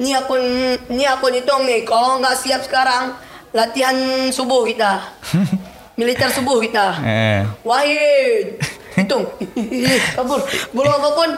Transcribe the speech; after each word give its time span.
Ini 0.00 0.16
akun, 0.16 0.40
ini 0.88 1.04
akun 1.04 1.36
hitung 1.36 1.68
nih. 1.68 1.84
Kalau 1.84 2.16
nggak 2.24 2.32
siap 2.40 2.64
sekarang, 2.64 3.12
latihan 3.52 3.92
subuh 4.32 4.64
kita. 4.64 4.96
Militer 6.00 6.32
subuh 6.32 6.56
kita. 6.64 6.96
Eh. 7.04 7.44
Wahid. 7.60 8.56
Hitung. 8.96 9.28
Kabur. 10.16 10.40
Belum 10.72 10.88
apa 10.88 11.08
pun. 11.12 11.30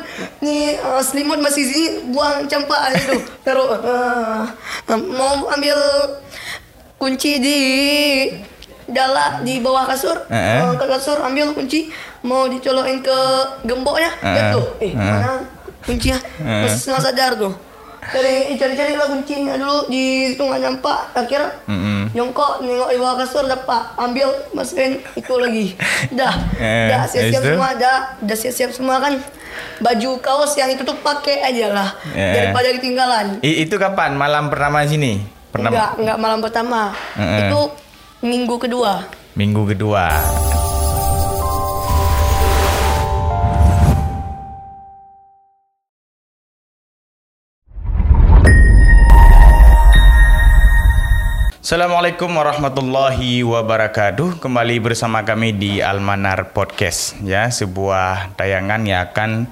Ni 0.46 0.78
uh, 0.78 1.02
selimut 1.02 1.42
masih 1.42 1.66
sini. 1.66 2.14
Buang 2.14 2.46
campak 2.46 2.94
itu. 2.94 3.18
Taruh. 3.42 3.82
Uh, 3.82 4.46
mau 5.10 5.50
ambil 5.50 5.74
kunci 7.02 7.42
di 7.42 7.58
dalam 8.86 9.42
di 9.42 9.58
bawah 9.58 9.90
kasur. 9.90 10.22
Eh, 10.30 10.38
eh. 10.38 10.62
Uh, 10.62 10.78
ke 10.78 10.86
kasur 10.86 11.18
ambil 11.18 11.50
kunci. 11.50 11.90
Mau 12.22 12.46
dicolokin 12.46 13.02
ke 13.02 13.18
gemboknya. 13.66 14.14
Eh, 14.22 14.26
eh. 14.30 14.34
Jatuh. 14.38 14.66
Eh, 14.78 14.84
Eh. 14.86 14.92
mana 14.94 15.42
kuncinya? 15.82 16.22
Eh. 16.38 16.62
Masih 16.70 16.78
setengah 16.78 17.02
sadar 17.02 17.32
tuh. 17.34 17.71
Cari 18.02 18.58
cari-cari 18.58 18.92
lah 18.92 19.06
kuncinya 19.06 19.54
dulu 19.54 19.86
di 19.86 20.02
situ 20.28 20.42
nggak 20.42 20.58
nampak 20.60 21.14
akhirnya 21.14 21.54
Mm-mm. 21.64 22.10
nyongkok 22.10 22.58
nengok 22.60 22.90
di 22.90 22.98
bawah 22.98 23.14
kasur 23.16 23.46
dapat 23.46 23.78
ambil 23.96 24.26
masukin 24.50 24.98
itu 25.12 25.32
lagi 25.32 25.66
dah 26.18 26.34
Eh, 26.56 26.90
dah 26.90 27.06
siap-siap 27.06 27.40
itu? 27.40 27.48
semua 27.48 27.68
dah 27.74 27.96
dah 28.18 28.36
siap-siap 28.36 28.70
semua 28.70 28.96
kan 28.98 29.22
baju 29.78 30.10
kaos 30.18 30.52
yang 30.54 30.68
itu 30.68 30.82
tuh 30.82 30.98
pakai 30.98 31.40
aja 31.42 31.70
lah 31.70 31.88
Eh. 32.10 32.34
daripada 32.34 32.68
ketinggalan 32.72 33.38
I- 33.40 33.62
itu 33.62 33.74
kapan 33.76 34.12
malam 34.12 34.48
pertama 34.48 34.82
sini? 34.82 35.22
Pertama 35.48 35.70
enggak 35.70 35.90
enggak 35.96 36.18
malam 36.18 36.38
pertama 36.40 36.80
Eh, 37.14 37.22
eh. 37.22 37.38
itu 37.44 37.60
minggu 38.20 38.58
kedua 38.58 39.06
minggu 39.32 39.62
kedua. 39.68 40.10
Assalamualaikum 51.72 52.28
warahmatullahi 52.36 53.40
wabarakatuh. 53.48 54.44
Kembali 54.44 54.76
bersama 54.76 55.24
kami 55.24 55.56
di 55.56 55.80
Almanar 55.80 56.52
Podcast 56.52 57.16
ya, 57.24 57.48
sebuah 57.48 58.36
tayangan 58.36 58.84
yang 58.84 59.00
akan 59.08 59.48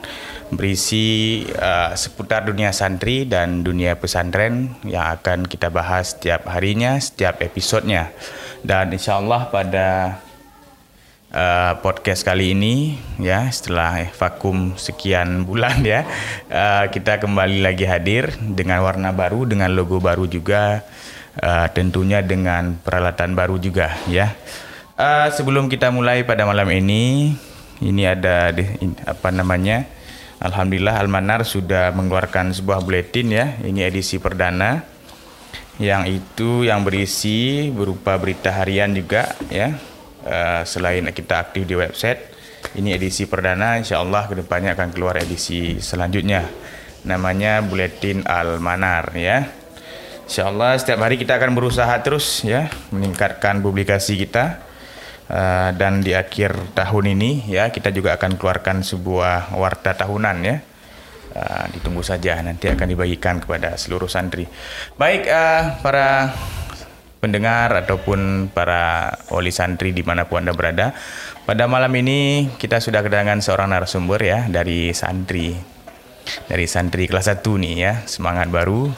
berisi 0.52 1.40
uh, 1.56 1.96
seputar 1.96 2.44
dunia 2.44 2.76
santri 2.76 3.24
dan 3.24 3.64
dunia 3.64 3.96
pesantren 3.96 4.76
yang 4.84 5.16
akan 5.16 5.48
kita 5.48 5.72
bahas 5.72 6.12
setiap 6.12 6.44
harinya, 6.52 7.00
setiap 7.00 7.40
episodenya. 7.40 8.12
Dan 8.60 8.92
insya 8.92 9.16
Allah 9.16 9.48
pada 9.48 10.20
uh, 11.32 11.72
podcast 11.80 12.20
kali 12.20 12.52
ini 12.52 13.00
ya 13.16 13.48
setelah 13.48 14.12
vakum 14.12 14.76
sekian 14.76 15.48
bulan 15.48 15.80
ya 15.88 16.04
uh, 16.52 16.84
kita 16.92 17.16
kembali 17.16 17.64
lagi 17.64 17.88
hadir 17.88 18.36
dengan 18.36 18.84
warna 18.84 19.08
baru 19.08 19.48
dengan 19.48 19.72
logo 19.72 20.02
baru 20.02 20.28
juga 20.28 20.84
uh, 21.38 21.70
tentunya 21.70 22.18
dengan 22.24 22.74
peralatan 22.82 23.38
baru 23.38 23.62
juga 23.62 23.94
ya. 24.10 24.34
Uh, 24.98 25.30
sebelum 25.32 25.70
kita 25.70 25.88
mulai 25.94 26.26
pada 26.26 26.44
malam 26.44 26.68
ini 26.74 27.32
ini 27.80 28.02
ada 28.04 28.52
di, 28.52 28.66
in- 28.84 28.98
apa 29.08 29.32
namanya 29.32 29.88
Alhamdulillah 30.40 30.96
Almanar 31.00 31.44
sudah 31.44 31.92
mengeluarkan 31.92 32.56
sebuah 32.56 32.80
buletin 32.80 33.28
ya. 33.28 33.60
Ini 33.60 33.92
edisi 33.92 34.16
perdana 34.16 34.84
yang 35.80 36.08
itu 36.08 36.64
yang 36.64 36.84
berisi 36.84 37.68
berupa 37.72 38.16
berita 38.16 38.52
harian 38.52 38.92
juga 38.96 39.36
ya. 39.52 39.76
Eh, 40.20 40.62
selain 40.68 41.08
kita 41.12 41.40
aktif 41.40 41.64
di 41.64 41.72
website 41.72 42.28
ini 42.76 42.92
edisi 42.92 43.24
perdana 43.24 43.80
insya 43.80 44.04
Allah 44.04 44.28
ke 44.28 44.36
depannya 44.36 44.76
akan 44.76 44.92
keluar 44.92 45.16
edisi 45.16 45.80
selanjutnya. 45.80 46.44
Namanya 47.08 47.64
Buletin 47.64 48.28
Al-Manar 48.28 49.16
ya 49.16 49.48
insya 50.30 50.46
Allah 50.46 50.78
setiap 50.78 51.02
hari 51.02 51.18
kita 51.18 51.34
akan 51.42 51.58
berusaha 51.58 51.90
terus 52.06 52.46
ya 52.46 52.70
meningkatkan 52.94 53.58
publikasi 53.58 54.14
kita 54.14 54.70
Eh, 55.30 55.70
dan 55.78 56.02
di 56.02 56.10
akhir 56.10 56.74
tahun 56.74 57.14
ini 57.14 57.46
ya 57.46 57.70
kita 57.70 57.94
juga 57.94 58.18
akan 58.18 58.34
keluarkan 58.34 58.82
sebuah 58.82 59.54
warta 59.54 59.94
tahunan 59.94 60.38
ya 60.42 60.58
Uh, 61.30 61.62
ditunggu 61.70 62.02
saja 62.02 62.42
nanti 62.42 62.66
akan 62.66 62.90
dibagikan 62.90 63.38
kepada 63.38 63.78
seluruh 63.78 64.10
santri. 64.10 64.50
Baik 64.98 65.30
uh, 65.30 65.78
para 65.78 66.34
pendengar 67.22 67.70
ataupun 67.70 68.50
para 68.50 69.14
wali 69.30 69.54
santri 69.54 69.94
di 69.94 70.02
mana 70.02 70.26
pun 70.26 70.42
anda 70.42 70.50
berada, 70.50 70.90
pada 71.46 71.70
malam 71.70 71.94
ini 71.94 72.50
kita 72.58 72.82
sudah 72.82 73.06
kedatangan 73.06 73.46
seorang 73.46 73.70
narasumber 73.70 74.18
ya 74.18 74.50
dari 74.50 74.90
santri 74.90 75.54
dari 76.50 76.66
santri 76.66 77.06
kelas 77.06 77.30
1 77.30 77.46
nih 77.46 77.74
ya 77.78 77.92
semangat 78.10 78.50
baru 78.50 78.90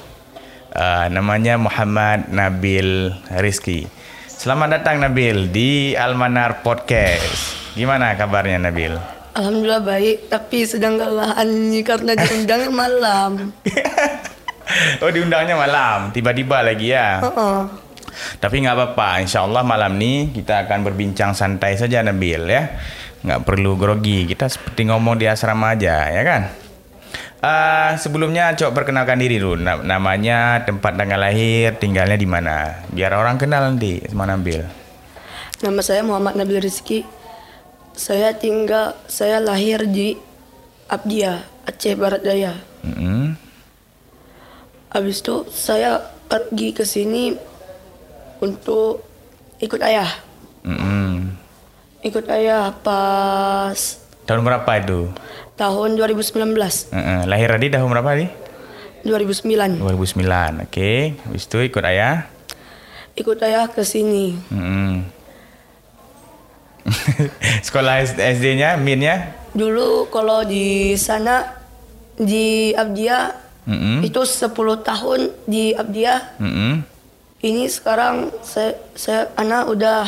Uh, 0.73 1.07
namanya 1.13 1.61
Muhammad 1.61 2.33
Nabil 2.33 3.13
Rizki. 3.37 3.85
Selamat 4.25 4.81
datang 4.81 5.05
Nabil 5.05 5.53
di 5.53 5.93
Almanar 5.93 6.65
Podcast. 6.65 7.53
Gimana 7.77 8.17
kabarnya 8.17 8.57
Nabil? 8.57 8.97
Alhamdulillah 9.37 9.85
baik 9.85 10.33
tapi 10.33 10.65
sedang 10.65 10.97
kelelahan 10.97 11.49
karena 11.85 12.13
diundang 12.17 12.73
malam 12.81 13.53
oh 15.01 15.11
diundangnya 15.11 15.57
malam, 15.59 16.11
tiba-tiba 16.11 16.65
lagi 16.65 16.93
ya. 16.95 17.21
Heeh. 17.21 17.59
Tapi 18.39 18.57
nggak 18.61 18.77
apa-apa, 18.77 19.25
insya 19.25 19.45
Allah 19.45 19.65
malam 19.65 19.97
ini 19.97 20.31
kita 20.37 20.69
akan 20.69 20.85
berbincang 20.85 21.33
santai 21.33 21.77
saja 21.81 22.05
Nabil 22.05 22.43
ya. 22.49 22.77
Nggak 23.23 23.41
perlu 23.47 23.79
grogi, 23.79 24.27
kita 24.27 24.51
seperti 24.51 24.91
ngomong 24.91 25.17
di 25.21 25.27
asrama 25.31 25.77
aja 25.77 26.11
ya 26.11 26.23
kan. 26.27 26.43
Eh, 27.43 27.91
sebelumnya 27.99 28.55
coba 28.55 28.71
perkenalkan 28.87 29.19
diri 29.19 29.43
dulu, 29.43 29.59
Na- 29.59 29.83
namanya, 29.83 30.63
tempat 30.63 30.95
tanggal 30.95 31.19
lahir, 31.19 31.75
tinggalnya 31.75 32.15
di 32.15 32.23
mana, 32.23 32.87
biar 32.95 33.19
orang 33.19 33.35
kenal 33.35 33.67
nanti 33.67 33.99
sama 34.07 34.31
Nabil. 34.31 34.63
Nama 35.59 35.81
saya 35.83 36.07
Muhammad 36.07 36.39
Nabil 36.39 36.63
Rizki. 36.63 37.03
Saya 37.99 38.31
tinggal, 38.39 38.95
saya 39.11 39.43
lahir 39.43 39.91
di 39.91 40.15
Abdia, 40.87 41.43
Aceh 41.67 41.99
Barat 41.99 42.23
Daya. 42.23 42.55
Mm-mm. 42.87 43.35
Habis 44.95 45.19
itu 45.27 45.43
saya 45.51 45.99
pergi 46.31 46.71
ke 46.71 46.87
sini 46.87 47.35
untuk 48.39 49.03
ikut 49.59 49.83
ayah. 49.83 50.15
Mm-mm. 50.63 51.35
Ikut 52.07 52.23
ayah 52.31 52.71
pas 52.71 53.99
Tahun 54.23 54.47
berapa 54.47 54.71
itu? 54.79 55.11
Tahun 55.63 55.95
2019, 55.95 56.91
Eh, 56.91 57.23
lahir 57.31 57.55
tadi 57.55 57.71
tahun 57.71 57.87
berapa 57.87 58.11
tadi? 58.19 58.27
2009. 59.07 59.79
2009, 59.79 60.67
oke. 60.67 60.91
Habis 61.23 61.43
itu 61.47 61.59
ikut 61.63 61.85
ayah. 61.87 62.27
Ikut 63.15 63.39
ayah 63.43 63.71
ke 63.71 63.87
sini. 63.87 64.35
Mm-mm. 64.51 65.07
Sekolah 67.67 68.03
SD-nya, 68.03 68.75
Min-nya? 68.75 69.39
Dulu 69.55 70.11
kalau 70.11 70.43
di 70.43 70.99
sana 70.99 71.47
di 72.19 72.75
Abdia 72.75 73.31
Mm-mm. 73.69 74.03
itu 74.03 74.19
10 74.27 74.51
tahun 74.83 75.21
di 75.47 75.71
Abdia. 75.79 76.35
Mm-mm. 76.43 76.83
Ini 77.43 77.67
sekarang 77.71 78.31
saya 78.43 78.79
saya 78.95 79.31
anak 79.35 79.67
udah 79.71 80.07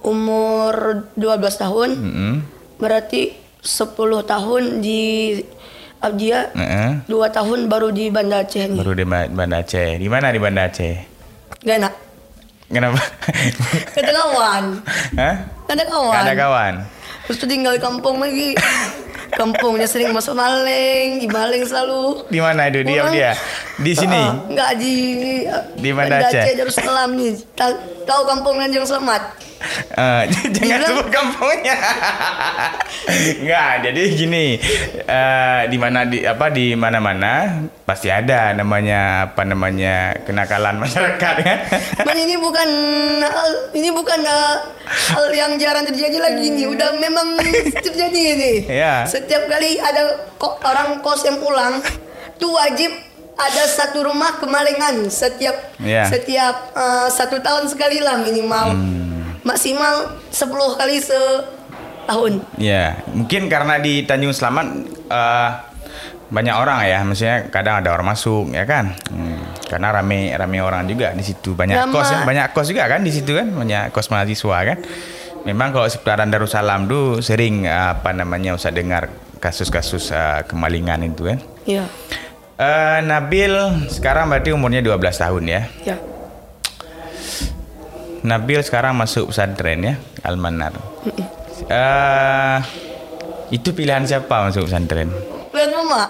umur 0.00 1.04
12 1.16 1.62
tahun. 1.62 1.90
Mm-mm. 1.96 2.32
Berarti 2.80 3.36
10 3.60 3.96
tahun 4.24 4.62
di 4.80 5.36
Abdia, 6.00 6.48
Heeh. 6.56 7.04
2 7.04 7.12
tahun 7.28 7.68
baru 7.68 7.92
di 7.92 8.08
Banda 8.08 8.40
Aceh 8.40 8.64
nih. 8.66 8.80
Baru 8.80 8.96
di 8.96 9.04
Ba- 9.04 9.28
Banda 9.28 9.60
Aceh. 9.60 10.00
Di 10.00 10.08
mana 10.08 10.32
di 10.32 10.40
Banda 10.40 10.64
Aceh? 10.64 10.94
Gak 11.60 11.76
enak. 11.76 11.94
Kenapa? 12.70 13.02
Ada 13.98 14.10
kawan. 14.14 14.64
Hah? 15.18 15.34
Ada 15.68 15.84
kawan. 15.84 16.14
Gak 16.14 16.22
ada 16.24 16.34
kawan. 16.34 16.74
Terus 17.26 17.38
tinggal 17.44 17.76
di 17.76 17.82
kampung 17.82 18.16
lagi. 18.16 18.56
Kampungnya 19.30 19.86
sering 19.86 20.10
masuk 20.10 20.34
maling, 20.34 21.18
di 21.18 21.26
maling 21.26 21.62
selalu. 21.62 22.26
Di 22.26 22.38
mana 22.38 22.66
itu? 22.66 22.82
Di 22.82 22.92
Pulang. 22.92 23.12
dia? 23.12 23.32
Di 23.76 23.92
sini. 23.92 24.20
Ah, 24.20 24.34
enggak 24.44 24.70
di 24.76 24.94
Di 25.76 25.88
Banda 25.90 26.16
Aceh. 26.20 26.44
Darussalam 26.54 27.10
nih. 27.14 27.32
Ta- 27.52 27.78
Tahu 28.02 28.22
kampung 28.26 28.58
Nanjung 28.58 28.82
Selamat? 28.82 29.22
Eh, 29.92 30.22
jangan 30.56 30.80
sebut 30.82 31.08
kampungnya. 31.12 31.76
Enggak, 33.44 33.84
jadi 33.84 34.02
gini, 34.10 34.56
eh, 34.96 35.60
di 35.68 35.76
mana 35.76 36.08
di 36.08 36.24
apa 36.24 36.48
di 36.48 36.72
mana-mana 36.72 37.60
pasti 37.84 38.08
ada 38.08 38.56
namanya 38.56 39.28
apa 39.28 39.42
namanya 39.44 40.16
kenakalan 40.24 40.80
masyarakat 40.84 41.34
ya. 41.44 41.54
Man 42.02 42.16
ini 42.16 42.40
bukan 42.40 42.68
hal 43.20 43.50
ini 43.76 43.92
bukan 43.92 44.20
uh, 44.22 44.56
hal 44.88 45.24
yang 45.28 45.60
jarang 45.60 45.84
terjadi 45.84 46.16
lagi 46.16 46.48
nih. 46.48 46.64
Udah 46.64 46.96
memang 46.96 47.36
terjadi 47.84 48.20
ini. 48.36 48.52
Iya. 48.64 49.04
Setiap 49.20 49.42
kali 49.46 49.76
ada 49.76 50.16
orang 50.40 51.04
kos 51.04 51.20
yang 51.22 51.36
pulang, 51.36 51.84
tuh 52.36 52.56
wajib 52.56 52.88
ada 53.36 53.62
satu 53.64 54.00
rumah 54.02 54.36
kemalingan 54.36 55.08
setiap 55.08 55.76
Iya. 55.76 56.08
setiap 56.08 56.72
uh, 56.72 57.08
satu 57.08 57.36
tahun 57.38 57.68
sekali 57.68 58.00
lah 58.00 58.16
minimal. 58.16 58.72
Maksimal 59.40 60.20
10 60.28 60.48
kali 60.76 60.96
setahun. 61.00 62.32
Ya, 62.56 63.00
mungkin 63.08 63.48
karena 63.48 63.76
di 63.76 64.04
Tanjung 64.04 64.36
Selamat 64.36 64.68
eh, 65.08 65.50
banyak 66.28 66.52
orang 66.52 66.84
ya, 66.84 67.00
maksudnya 67.00 67.48
kadang 67.48 67.80
ada 67.80 67.88
orang 67.90 68.12
masuk 68.12 68.52
ya 68.52 68.68
kan. 68.68 68.92
Hmm, 69.08 69.40
karena 69.64 69.96
rame 69.96 70.36
rame 70.36 70.60
orang 70.60 70.84
juga 70.84 71.16
di 71.16 71.24
situ 71.24 71.56
banyak 71.56 71.72
Nama- 71.72 71.88
kos 71.88 72.08
ya, 72.08 72.20
banyak 72.20 72.46
kos 72.52 72.68
juga 72.68 72.84
kan 72.84 73.00
di 73.00 73.08
situ 73.08 73.32
kan, 73.32 73.48
banyak 73.48 73.88
kos 73.90 74.12
mahasiswa 74.12 74.56
kan. 74.64 74.78
Memang 75.48 75.72
kalau 75.72 75.88
seputaran 75.88 76.28
Darussalam 76.28 76.84
tuh 76.84 77.24
sering 77.24 77.64
apa 77.64 78.12
namanya 78.12 78.52
usah 78.52 78.68
dengar 78.68 79.08
kasus-kasus 79.40 80.12
eh, 80.12 80.44
kemalingan 80.44 81.00
itu 81.08 81.32
kan. 81.32 81.38
Iya. 81.64 81.84
Eh, 82.60 82.98
Nabil 83.08 83.52
sekarang 83.88 84.28
berarti 84.28 84.52
umurnya 84.52 84.84
12 84.84 85.00
tahun 85.16 85.44
ya. 85.48 85.62
Ya. 85.88 85.96
Nabil 88.20 88.60
sekarang 88.60 89.00
masuk 89.00 89.32
pesantren 89.32 89.80
ya, 89.80 89.94
Almanar. 90.20 90.76
Eh, 91.64 92.58
itu 93.48 93.72
pilihan 93.72 94.04
siapa 94.04 94.44
masuk 94.44 94.68
pesantren? 94.68 95.08
Lihat 95.56 95.70
mama. 95.72 96.04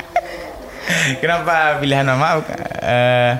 Kenapa 1.22 1.76
pilihan 1.84 2.08
mama? 2.08 2.40
Eh, 2.80 3.32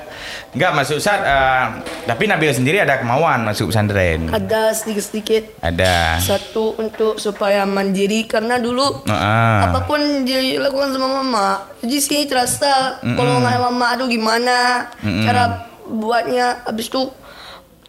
enggak 0.51 0.73
masuk 0.75 0.99
saat, 0.99 1.21
eh, 1.21 1.65
tapi 2.05 2.27
Nabil 2.27 2.51
sendiri 2.51 2.79
ada 2.79 2.99
kemauan 2.99 3.43
masuk 3.43 3.71
pesantren. 3.71 4.27
Ada 4.27 4.75
sedikit-sedikit. 4.75 5.59
Ada. 5.59 6.19
Satu 6.19 6.75
untuk 6.75 7.17
supaya 7.17 7.63
mandiri 7.65 8.25
karena 8.25 8.59
dulu 8.59 9.07
Ah. 9.07 9.71
apa 9.71 9.85
pun 9.85 9.99
dilakukan 10.23 10.91
sama 10.91 11.23
mama. 11.23 11.49
Jadi 11.81 11.97
sini 11.99 12.25
terasa 12.25 12.99
kalau 13.01 13.39
nggak 13.39 13.61
mama 13.61 13.87
aduh 13.95 14.07
gimana 14.07 14.87
cara 15.01 15.45
buatnya 15.87 16.63
habis 16.65 16.87
itu 16.87 17.11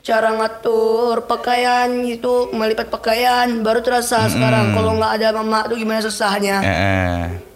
cara 0.02 0.34
ngatur 0.34 1.30
pakaian 1.30 1.86
gitu 2.04 2.50
melipat 2.52 2.90
pakaian 2.90 3.62
baru 3.62 3.86
terasa 3.86 4.26
sekarang 4.28 4.74
kalau 4.74 4.98
nggak 4.98 5.14
ada 5.14 5.30
mama 5.32 5.62
aduh 5.62 5.78
gimana 5.78 6.02
susahnya 6.02 6.58
eh. 6.58 7.51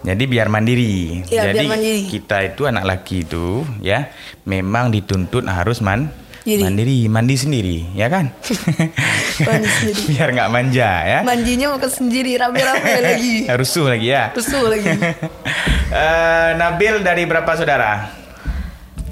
Jadi 0.00 0.24
biar 0.24 0.48
mandiri. 0.48 1.20
Iya, 1.24 1.50
Jadi 1.50 1.60
biar 1.60 1.70
mandiri. 1.70 2.00
kita 2.08 2.36
itu 2.42 2.64
anak 2.64 2.84
laki 2.84 3.22
itu 3.22 3.62
ya 3.78 4.08
memang 4.42 4.88
dituntut 4.88 5.44
harus 5.44 5.78
man 5.78 6.08
Diri. 6.40 6.64
mandiri, 6.64 7.04
mandi 7.04 7.36
sendiri, 7.36 7.78
ya 7.92 8.08
kan? 8.08 8.32
Mandi 9.40 9.68
sendiri. 9.68 10.00
biar 10.10 10.28
nggak 10.30 10.50
manja 10.50 10.88
ya. 11.02 11.18
manjinya 11.20 11.66
makan 11.70 11.90
sendiri 11.90 12.32
rame-rame 12.34 12.92
lagi 13.06 13.44
Rusuh 13.46 13.86
lagi 13.86 14.08
ya. 14.08 14.32
rusuh 14.32 14.64
lagi 14.66 14.88
Eh, 15.90 16.50
Nabil 16.56 17.00
dari 17.00 17.24
berapa 17.24 17.52
saudara? 17.52 18.16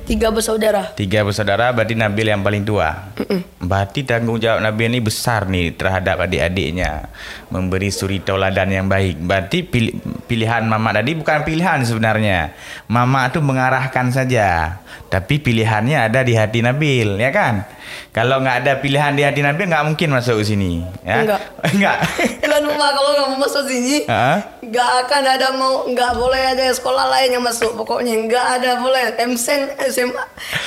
tiga 0.04 0.32
bersaudara 0.32 0.96
Tiga 0.96 1.20
bersaudara 1.20 1.68
berarti 1.68 1.92
Nabil 1.92 2.26
yang 2.26 2.40
paling 2.40 2.64
tua. 2.64 3.12
Berarti 3.58 4.00
tanggung 4.02 4.40
jawab 4.40 4.64
Nabil 4.64 4.88
ini 4.88 5.00
besar 5.02 5.44
nih 5.44 5.76
terhadap 5.76 6.24
adik-adiknya. 6.24 7.12
Memberi 7.48 7.88
suri 7.88 8.20
tauladan 8.20 8.68
yang 8.68 8.86
baik. 8.86 9.18
Berarti 9.24 9.64
pil- 9.64 9.96
pilihan 10.28 10.64
mama 10.68 10.92
tadi 10.92 11.16
bukan 11.16 11.42
pilihan 11.42 11.80
sebenarnya. 11.82 12.52
Mama 12.92 13.32
tuh 13.32 13.40
mengarahkan 13.40 14.12
saja. 14.12 14.80
Tapi 15.08 15.40
pilihannya 15.40 16.04
ada 16.04 16.20
di 16.20 16.36
hati 16.36 16.60
Nabil, 16.60 17.16
ya 17.16 17.32
kan? 17.32 17.64
Kalau 18.12 18.44
nggak 18.44 18.56
ada 18.64 18.72
pilihan 18.76 19.16
di 19.16 19.24
hati 19.24 19.40
Nabil 19.40 19.64
nggak 19.64 19.84
mungkin 19.88 20.12
masuk 20.12 20.44
ke 20.44 20.52
sini. 20.52 20.84
Ya? 21.00 21.24
Enggak. 21.24 21.40
Enggak. 21.72 21.96
dan 22.44 22.62
mama 22.64 22.90
kalau 22.90 23.10
nggak 23.14 23.28
mau 23.30 23.38
masuk 23.38 23.64
sini 23.70 24.02
nggak 24.58 24.90
akan 25.06 25.22
ada 25.24 25.48
mau 25.54 25.86
nggak 25.86 26.12
boleh 26.18 26.42
ada 26.52 26.66
sekolah 26.74 27.06
lain 27.06 27.38
yang 27.38 27.44
masuk 27.44 27.76
pokoknya 27.78 28.18
nggak 28.26 28.46
ada 28.58 28.70
boleh 28.82 29.14
MSen 29.14 29.78
SMA 29.88 30.24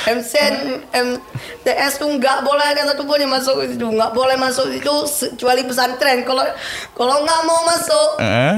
MSen 0.08 0.54
MTS 0.94 2.00
tuh 2.00 2.10
nggak 2.16 2.48
boleh 2.48 2.64
ada 2.64 2.88
satu 2.88 3.04
pun 3.04 3.20
yang 3.20 3.30
masuk 3.30 3.60
itu 3.66 3.84
nggak 3.84 4.16
boleh 4.16 4.40
masuk 4.40 4.72
itu 4.72 4.94
kecuali 5.36 5.68
pesantren 5.68 6.24
kalau 6.24 6.48
kalau 6.92 7.22
nggak 7.22 7.42
mau 7.44 7.60
masuk 7.66 8.10
Heeh. 8.18 8.56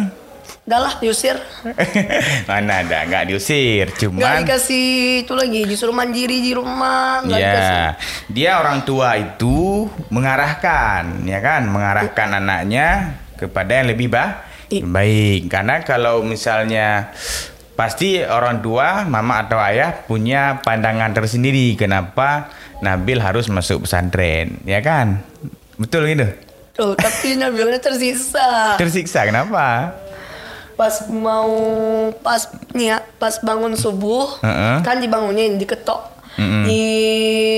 udahlah 0.64 0.94
diusir 0.98 1.36
Mana 2.50 2.82
ada 2.82 3.04
nggak 3.04 3.24
diusir, 3.28 3.92
cuman 3.94 4.44
dikasih 4.44 4.88
itu 5.24 5.34
lagi 5.34 5.62
disuruh 5.64 5.92
mandiri 5.92 6.40
di 6.40 6.52
rumah 6.52 7.20
nggak 7.22 7.40
dikasih 7.40 7.76
Ya, 7.76 7.88
dia 8.28 8.52
orang 8.58 8.84
tua 8.84 9.16
itu 9.16 9.88
mengarahkan, 10.08 11.24
ya 11.24 11.40
kan, 11.40 11.68
mengarahkan 11.68 12.40
anaknya 12.40 12.88
kepada 13.36 13.84
yang 13.84 13.92
lebih 13.92 14.08
ba- 14.08 14.48
I- 14.72 14.82
baik. 14.82 15.52
Karena 15.52 15.84
kalau 15.84 16.24
misalnya 16.24 17.12
pasti 17.74 18.24
orang 18.24 18.64
tua, 18.64 19.04
mama 19.04 19.44
atau 19.44 19.60
ayah 19.60 19.92
punya 20.06 20.64
pandangan 20.64 21.12
tersendiri 21.12 21.76
kenapa 21.76 22.48
Nabil 22.80 23.16
harus 23.16 23.48
masuk 23.48 23.84
pesantren, 23.84 24.60
ya 24.64 24.80
kan? 24.80 25.24
Betul 25.76 26.08
gitu. 26.08 26.28
Tuh, 26.74 26.98
tapi 26.98 27.38
Nabilnya 27.38 27.78
tersiksa 27.78 28.74
Tersiksa 28.76 29.24
kenapa? 29.24 29.94
pas 30.74 31.06
mau 31.06 31.54
pas 32.18 32.42
nih 32.74 32.90
ya, 32.90 32.98
pas 33.16 33.38
bangun 33.40 33.78
subuh 33.78 34.42
Heeh. 34.42 34.82
kan 34.82 34.98
dibangunin 34.98 35.56
diketok 35.56 36.02
Mm-mm. 36.34 36.66
di 36.66 36.84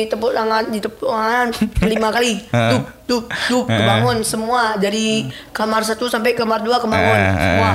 tepuk 0.06 0.35
tangan 0.35 0.67
di 0.67 0.83
tepuk 0.83 1.07
tangan 1.07 1.47
lima 1.81 2.12
kali 2.12 2.44
dup 2.75 2.83
dup 3.07 3.65
Heeh. 3.65 3.71
kebangun 3.71 4.19
semua 4.19 4.75
dari 4.75 5.31
kamar 5.50 5.88
satu 5.88 6.11
sampai 6.11 6.35
kamar 6.35 6.59
dua 6.59 6.75
kebangun 6.77 7.19
semua 7.39 7.71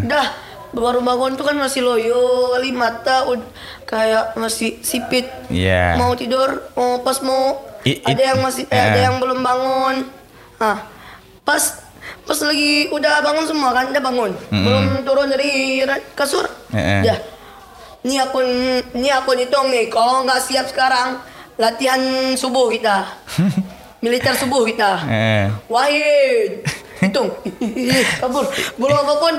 udah 0.00 0.26
baru 0.70 1.00
bangun 1.02 1.36
tuh 1.36 1.44
kan 1.44 1.56
masih 1.58 1.84
loyo 1.84 2.24
kali 2.54 2.72
mata 2.72 3.28
kayak 3.84 4.32
masih 4.34 4.80
sipit 4.80 5.28
Iya. 5.52 6.00
mau 6.00 6.16
tidur 6.16 6.64
mau 6.72 7.04
pas 7.04 7.20
mau 7.20 7.60
I- 7.84 8.00
ada 8.02 8.16
it- 8.16 8.24
yang 8.26 8.40
masih 8.40 8.64
eh, 8.64 8.72
ada 8.72 9.00
yang 9.02 9.20
belum 9.20 9.44
bangun 9.44 9.96
ah 10.58 10.84
pas 11.46 11.62
pas 12.28 12.38
lagi 12.44 12.92
udah 12.92 13.24
bangun 13.24 13.46
semua 13.48 13.70
kan 13.72 13.88
udah 13.88 14.02
bangun. 14.04 14.32
Belum 14.52 14.84
turun 15.06 15.28
dari 15.32 15.80
kasur. 16.12 16.44
Eh, 16.74 16.78
eh. 16.78 17.00
ya 17.08 17.16
ini 18.06 18.16
aku 18.22 18.38
ini 18.94 19.08
aku 19.10 19.34
hitung 19.34 19.72
nih. 19.72 19.90
Kalau 19.90 20.22
nggak 20.22 20.40
siap 20.44 20.70
sekarang 20.70 21.18
latihan 21.58 22.00
subuh 22.38 22.70
kita. 22.70 23.04
Militer 24.02 24.34
subuh 24.38 24.62
kita. 24.62 25.02
Eh. 25.10 25.46
Wahid. 25.66 26.62
Hitung. 27.02 27.30
Kabur. 28.22 28.46
Belum 28.78 28.96
apa 28.96 29.14
pun 29.18 29.34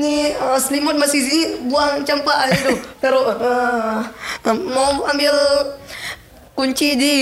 nih 0.00 0.36
uh, 0.36 0.58
selimut 0.60 0.96
masih 0.96 1.20
sini 1.20 1.44
buang 1.68 2.04
campak 2.04 2.52
itu 2.52 2.72
taruh 3.00 3.36
uh, 3.36 4.00
mau 4.72 5.04
ambil 5.12 5.32
kunci 6.56 6.96
di 6.96 7.16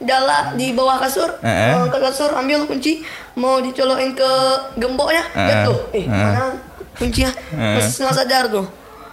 dalam 0.00 0.54
di 0.54 0.70
bawah 0.70 0.96
kasur 0.96 1.28
Eh, 1.40 1.48
eh. 1.48 1.74
uh, 1.74 1.86
ke 1.86 1.98
kasur 1.98 2.30
ambil 2.32 2.64
kunci 2.64 3.02
mau 3.34 3.58
dicolokin 3.58 4.12
ke 4.12 4.30
gemboknya 4.74 5.24
Eh, 5.28 5.44
jatuh 5.44 5.78
eh 5.90 5.98
eh. 5.98 6.06
mana 6.06 6.54
kuncinya 6.94 7.30
Eh. 7.50 7.74
masih 7.74 8.02
nggak 8.02 8.16
sadar 8.16 8.44
tuh 8.48 8.66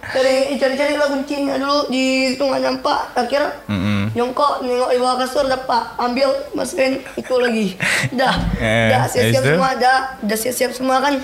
cari 0.06 0.54
cari-cari 0.54 0.94
lah 0.94 1.08
kuncinya 1.08 1.54
dulu 1.56 1.90
di 1.90 2.04
situ 2.28 2.38
nggak 2.40 2.62
nyampak 2.62 3.00
akhirnya 3.12 3.50
Mm-mm. 3.66 4.14
nyongkok 4.14 4.62
nengok 4.62 4.86
di 4.88 4.98
bawah 4.98 5.16
kasur 5.18 5.44
dapat 5.44 5.82
ambil 5.96 6.30
masukin 6.52 7.02
itu 7.12 7.34
lagi 7.34 7.74
dah 8.14 8.34
Eh, 8.56 8.86
dah 8.88 9.02
siap-siap 9.04 9.42
semua 9.44 9.70
dah 9.74 9.98
udah 10.20 10.38
siap-siap 10.38 10.70
semua 10.72 10.96
kan 11.00 11.18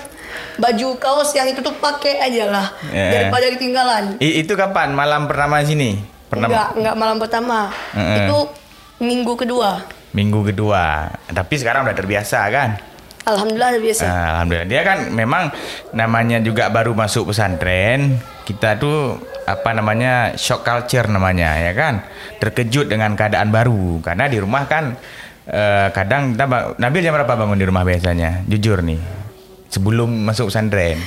baju 0.55 0.87
kaos 0.97 1.31
yang 1.31 1.47
itu 1.47 1.61
tuh 1.61 1.71
pakai 1.73 2.19
aja 2.21 2.51
lah 2.51 2.67
Eh. 2.85 3.07
daripada 3.09 3.47
ketinggalan 3.49 4.19
I- 4.19 4.43
itu 4.43 4.51
kapan? 4.53 4.91
Malam 4.91 5.25
pertama 5.25 5.63
sini? 5.63 6.03
Pertama. 6.25 6.49
enggak 6.49 6.67
enggak 6.75 6.95
malam 6.97 7.17
pertama 7.17 7.59
Eh, 7.89 7.99
eh. 7.99 8.17
itu 8.19 8.37
minggu 9.03 9.35
kedua 9.35 9.83
Minggu 10.13 10.45
kedua. 10.45 11.09
Tapi 11.25 11.57
sekarang 11.57 11.89
udah 11.89 11.97
terbiasa 11.97 12.45
kan? 12.53 12.77
alhamdulillah 13.23 13.69
udah 13.73 13.83
biasa 13.83 14.03
Ah, 14.05 14.25
Alhamdulillah. 14.37 14.69
Dia 14.69 14.81
kan 14.85 14.99
memang 15.09 15.43
namanya 15.95 16.37
juga 16.43 16.69
baru 16.69 16.93
masuk 16.93 17.33
pesantren. 17.33 18.19
Kita 18.43 18.75
tuh 18.77 19.17
apa 19.47 19.71
namanya 19.75 20.35
shock 20.35 20.67
culture 20.67 21.07
namanya 21.09 21.55
ya 21.57 21.73
kan. 21.73 22.03
Terkejut 22.37 22.91
dengan 22.91 23.15
keadaan 23.15 23.49
baru 23.49 24.03
karena 24.03 24.27
di 24.27 24.37
rumah 24.37 24.67
kan 24.67 24.93
eh, 25.47 25.87
kadang 25.95 26.35
kita 26.35 26.75
Nabil 26.77 27.01
jam 27.01 27.15
berapa 27.15 27.33
bangun 27.33 27.57
di 27.57 27.65
rumah 27.65 27.81
biasanya? 27.87 28.43
Jujur 28.45 28.83
nih. 28.83 29.22
Sebelum 29.73 30.05
masuk 30.05 30.53
pesantren. 30.53 31.01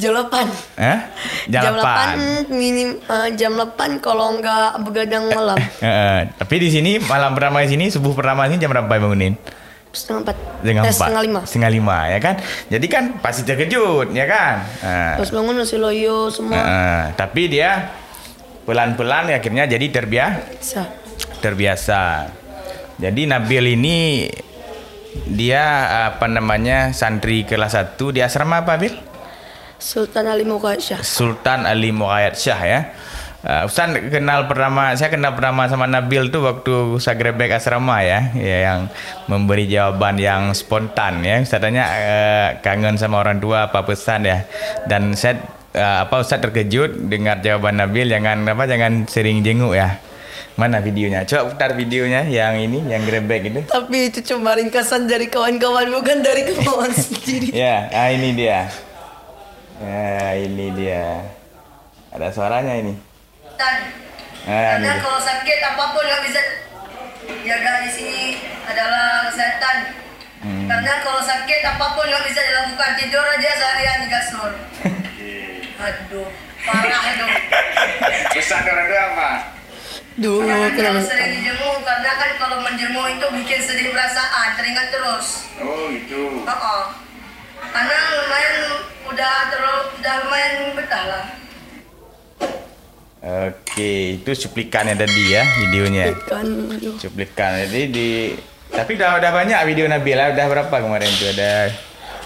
jam 0.00 0.16
8 0.16 0.48
Eh? 0.80 0.98
Jam, 1.46 1.76
8. 1.76 2.48
8 2.48 2.48
minim 2.50 2.96
eh, 2.96 3.28
jam 3.36 3.52
8 3.52 3.76
kalau 4.00 4.32
enggak 4.32 4.80
begadang 4.80 5.28
malam 5.28 5.60
Eh, 5.84 6.32
tapi 6.32 6.56
di 6.56 6.72
sini 6.72 6.96
malam 6.98 7.36
pertama 7.36 7.60
di 7.60 7.68
sini 7.68 7.92
subuh 7.92 8.16
pertama 8.16 8.48
ini 8.48 8.56
jam 8.56 8.72
berapa 8.72 8.88
bangunin? 8.88 9.36
setengah 9.92 10.28
4 10.28 10.32
Setengah 10.60 10.80
eh, 10.80 10.88
empat. 10.88 10.96
setengah 10.96 11.22
5 11.44 11.48
Setengah 11.48 11.70
lima 11.70 11.98
ya 12.06 12.18
kan? 12.18 12.34
Jadi 12.66 12.86
kan 12.86 13.04
pasti 13.16 13.40
terkejut 13.44 14.08
ya 14.10 14.24
kan? 14.24 14.54
Eh, 14.78 15.14
pas 15.20 15.30
bangun 15.30 15.54
masih 15.54 15.76
loyo 15.76 16.28
semua 16.28 16.56
eh, 16.56 17.02
tapi 17.12 17.48
dia 17.48 17.92
pelan-pelan 18.64 19.28
akhirnya 19.30 19.64
jadi 19.64 19.86
terbiasa. 19.90 20.82
Terbiasa. 21.38 22.32
Jadi 22.96 23.24
Nabil 23.24 23.76
ini 23.76 24.24
dia 25.24 25.62
apa 26.12 26.28
namanya 26.28 26.92
santri 26.92 27.48
kelas 27.48 27.72
1 27.74 27.96
di 28.12 28.20
asrama 28.20 28.62
apa 28.62 28.76
Bil? 28.76 28.94
Sultan 29.76 30.24
Ali 30.28 30.44
Mughayat 30.48 30.80
Syah 30.80 31.00
Sultan 31.04 31.68
Ali 31.68 31.92
Muayyad 31.92 32.34
Syah 32.36 32.60
ya. 32.64 32.80
Uh, 33.46 33.62
Ustaz 33.70 33.94
kenal 34.10 34.50
pertama, 34.50 34.90
saya 34.98 35.06
kenal 35.06 35.30
pertama 35.38 35.70
sama 35.70 35.86
Nabil 35.86 36.34
tuh 36.34 36.42
waktu 36.42 36.98
Ustaz 36.98 37.14
Grebek 37.14 37.54
asrama 37.54 38.02
ya, 38.02 38.34
ya 38.34 38.58
yang 38.66 38.90
memberi 39.30 39.70
jawaban 39.70 40.18
yang 40.18 40.50
spontan 40.50 41.22
ya. 41.22 41.38
Ustaz 41.38 41.62
tanya 41.62 41.86
uh, 41.86 42.48
kangen 42.58 42.98
sama 42.98 43.22
orang 43.22 43.38
tua 43.38 43.70
apa 43.70 43.86
pesan 43.86 44.26
ya. 44.26 44.42
Dan 44.90 45.14
saya 45.14 45.38
uh, 45.78 46.08
apa 46.08 46.26
Ustaz 46.26 46.42
terkejut 46.42 47.06
dengar 47.06 47.38
jawaban 47.38 47.78
Nabil 47.78 48.10
jangan 48.10 48.42
apa 48.50 48.66
jangan 48.66 49.06
sering 49.06 49.46
jenguk 49.46 49.78
ya. 49.78 50.02
Mana 50.56 50.80
videonya? 50.80 51.20
Coba 51.22 51.52
putar 51.52 51.76
videonya 51.76 52.24
yang 52.24 52.56
ini, 52.56 52.80
yang 52.82 53.04
Grebek 53.04 53.44
itu. 53.46 53.60
Tapi 53.68 54.08
itu 54.08 54.24
cuma 54.24 54.56
ringkasan 54.56 55.04
dari 55.04 55.28
kawan-kawan 55.28 55.92
bukan 55.92 56.24
dari 56.24 56.48
kemauan 56.48 56.88
sendiri. 56.96 57.52
Ya, 57.52 57.92
ah 57.92 58.08
ini 58.08 58.32
dia. 58.32 58.64
Ya, 59.76 60.32
ini 60.34 60.72
dia. 60.72 61.20
Ada 62.08 62.32
suaranya 62.32 62.72
ini. 62.74 62.96
Dan 63.54 63.76
Ah, 64.46 64.78
karena 64.78 64.94
ini. 64.94 65.02
kalau 65.02 65.18
sakit 65.18 65.58
apa 65.60 65.84
pun 65.90 66.06
yang 66.06 66.22
bisa 66.22 66.38
jaga 67.42 67.82
di 67.82 67.90
sini 67.90 68.38
adalah 68.62 69.26
kesehatan. 69.26 69.76
Hmm. 70.38 70.70
Karena 70.70 71.02
kalau 71.02 71.18
sakit 71.18 71.60
apa 71.66 71.86
pun 71.92 72.06
yang 72.06 72.22
bisa 72.22 72.40
dilakukan 72.40 72.90
tidur 72.94 73.26
aja 73.26 73.50
seharian 73.52 73.98
di 74.00 74.08
kasur. 74.08 74.50
Aduh, 75.84 76.30
parah 76.62 77.04
dong. 77.18 77.32
Pesan 78.32 78.62
orang 78.64 78.86
tua 78.86 79.02
apa? 79.12 79.30
Duh, 80.16 80.40
kalau 80.48 80.96
sering 81.04 81.28
dijemur 81.28 81.84
karena 81.84 82.12
kan 82.16 82.30
kalau 82.40 82.64
menjemur 82.64 83.04
itu 83.04 83.26
bikin 83.36 83.60
sedih 83.60 83.92
perasaan, 83.92 84.56
teringat 84.56 84.88
terus. 84.88 85.44
Oh, 85.60 85.92
gitu. 85.92 86.40
Oh, 86.40 86.84
Karena 87.68 87.96
lumayan 88.24 88.56
udah 89.12 89.34
terlalu 89.52 89.82
udah 90.00 90.14
lumayan 90.24 90.52
betah 90.72 91.04
lah. 91.04 91.24
Oke, 93.44 94.16
itu 94.16 94.30
cuplikannya 94.48 94.96
tadi 94.96 95.36
ya 95.36 95.44
videonya. 95.60 96.16
Kan, 96.24 96.48
aduh. 96.72 96.96
Cuplikan. 96.96 97.68
Jadi 97.68 97.82
di 97.92 98.08
tapi 98.72 98.96
udah 98.96 99.20
udah 99.20 99.30
banyak 99.36 99.60
video 99.68 99.84
Nabila, 99.84 100.32
udah 100.32 100.46
berapa 100.48 100.76
kemarin 100.80 101.12
tuh? 101.20 101.28
Ada 101.36 101.52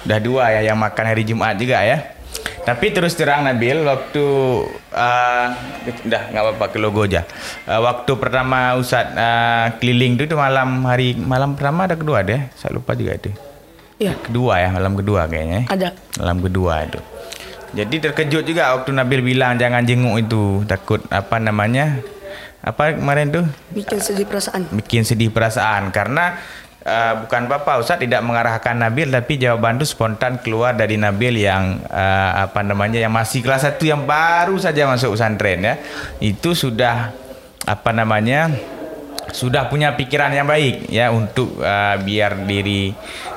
udah 0.07 0.19
dua 0.23 0.45
ya 0.55 0.71
yang 0.71 0.79
makan 0.79 1.11
hari 1.11 1.27
Jumat 1.27 1.59
juga 1.59 1.83
ya. 1.83 2.20
Tapi 2.61 2.93
terus 2.93 3.17
terang 3.17 3.49
Nabil 3.49 3.81
waktu 3.89 4.25
uh, 4.93 5.49
udah 6.05 6.23
nggak 6.29 6.43
apa-apa 6.45 6.67
ke 6.69 6.79
logo 6.79 7.09
aja. 7.09 7.25
Uh, 7.65 7.81
waktu 7.81 8.13
pertama 8.21 8.77
Ustadz 8.77 9.17
uh, 9.17 9.67
keliling 9.81 10.21
itu, 10.21 10.29
itu 10.29 10.37
malam 10.37 10.85
hari 10.85 11.17
malam 11.17 11.57
pertama 11.57 11.89
ada 11.89 11.97
kedua 11.97 12.21
deh. 12.21 12.53
Saya 12.55 12.77
lupa 12.77 12.93
juga 12.93 13.17
itu. 13.17 13.31
Ya, 14.01 14.17
Kedua 14.17 14.57
ya, 14.57 14.73
malam 14.73 14.97
kedua 14.97 15.29
kayaknya. 15.29 15.69
ya. 15.69 15.73
ada. 15.73 15.89
Malam 16.17 16.41
kedua 16.41 16.89
itu. 16.89 17.01
Jadi 17.71 17.97
terkejut 18.03 18.45
juga 18.49 18.73
waktu 18.75 18.91
Nabil 18.97 19.21
bilang 19.23 19.61
jangan 19.61 19.85
jenguk 19.85 20.17
itu, 20.19 20.65
takut 20.65 21.05
apa 21.13 21.37
namanya? 21.37 22.01
Apa 22.61 22.97
kemarin 22.97 23.33
tuh? 23.33 23.45
Bikin 23.73 24.01
sedih 24.05 24.29
perasaan. 24.29 24.69
bikin 24.73 25.05
sedih 25.05 25.33
perasaan 25.33 25.89
karena 25.93 26.37
uh, 26.91 27.15
bukan 27.25 27.47
apa 27.47 27.79
Ustaz 27.79 28.03
tidak 28.03 28.21
mengarahkan 28.27 28.75
Nabil 28.75 29.15
tapi 29.15 29.39
jawaban 29.39 29.79
itu 29.79 29.87
spontan 29.95 30.43
keluar 30.43 30.75
dari 30.75 30.99
Nabil 30.99 31.47
yang 31.47 31.79
uh, 31.87 32.51
apa 32.51 32.67
namanya 32.67 32.99
yang 32.99 33.15
masih 33.15 33.41
kelas 33.47 33.63
1 33.71 33.79
yang 33.87 34.03
baru 34.03 34.59
saja 34.59 34.91
masuk 34.91 35.15
pesantren 35.15 35.63
ya. 35.63 35.75
Itu 36.19 36.59
sudah 36.59 37.15
apa 37.65 37.91
namanya? 37.95 38.51
sudah 39.31 39.71
punya 39.71 39.95
pikiran 39.95 40.35
yang 40.35 40.51
baik 40.51 40.91
ya 40.91 41.15
untuk 41.15 41.63
uh, 41.63 41.95
biar 42.03 42.51
diri 42.51 42.91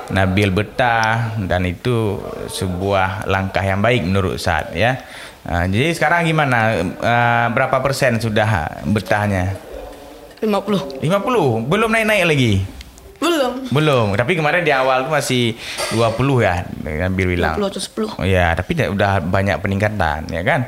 Nabil 0.10 0.50
betah 0.50 1.38
dan 1.38 1.70
itu 1.70 2.18
sebuah 2.50 3.30
langkah 3.30 3.62
yang 3.62 3.78
baik 3.78 4.02
menurut 4.02 4.42
Ustaz 4.42 4.74
ya. 4.74 5.06
Uh, 5.46 5.70
jadi 5.70 5.94
sekarang 5.94 6.26
gimana? 6.26 6.82
Uh, 6.98 7.46
berapa 7.54 7.78
persen 7.78 8.18
sudah 8.18 8.82
betahnya? 8.90 9.54
50. 10.42 11.00
50 11.00 11.72
belum 11.72 11.90
naik-naik 11.94 12.26
lagi 12.26 12.54
Belum. 13.44 13.54
belum 13.70 14.06
tapi 14.16 14.32
kemarin 14.34 14.62
di 14.62 14.72
awal 14.72 15.04
tuh 15.04 15.14
masih 15.14 15.54
20 15.92 16.00
ya 16.40 16.64
Nabil 17.04 17.28
bilang 17.34 17.56
20 17.56 17.68
atau 17.68 17.82
10. 18.16 18.18
oh 18.18 18.26
ya 18.26 18.52
tapi 18.52 18.72
dah- 18.74 18.90
udah 18.90 19.12
banyak 19.20 19.58
peningkatan 19.58 20.28
ya 20.28 20.42
kan 20.42 20.62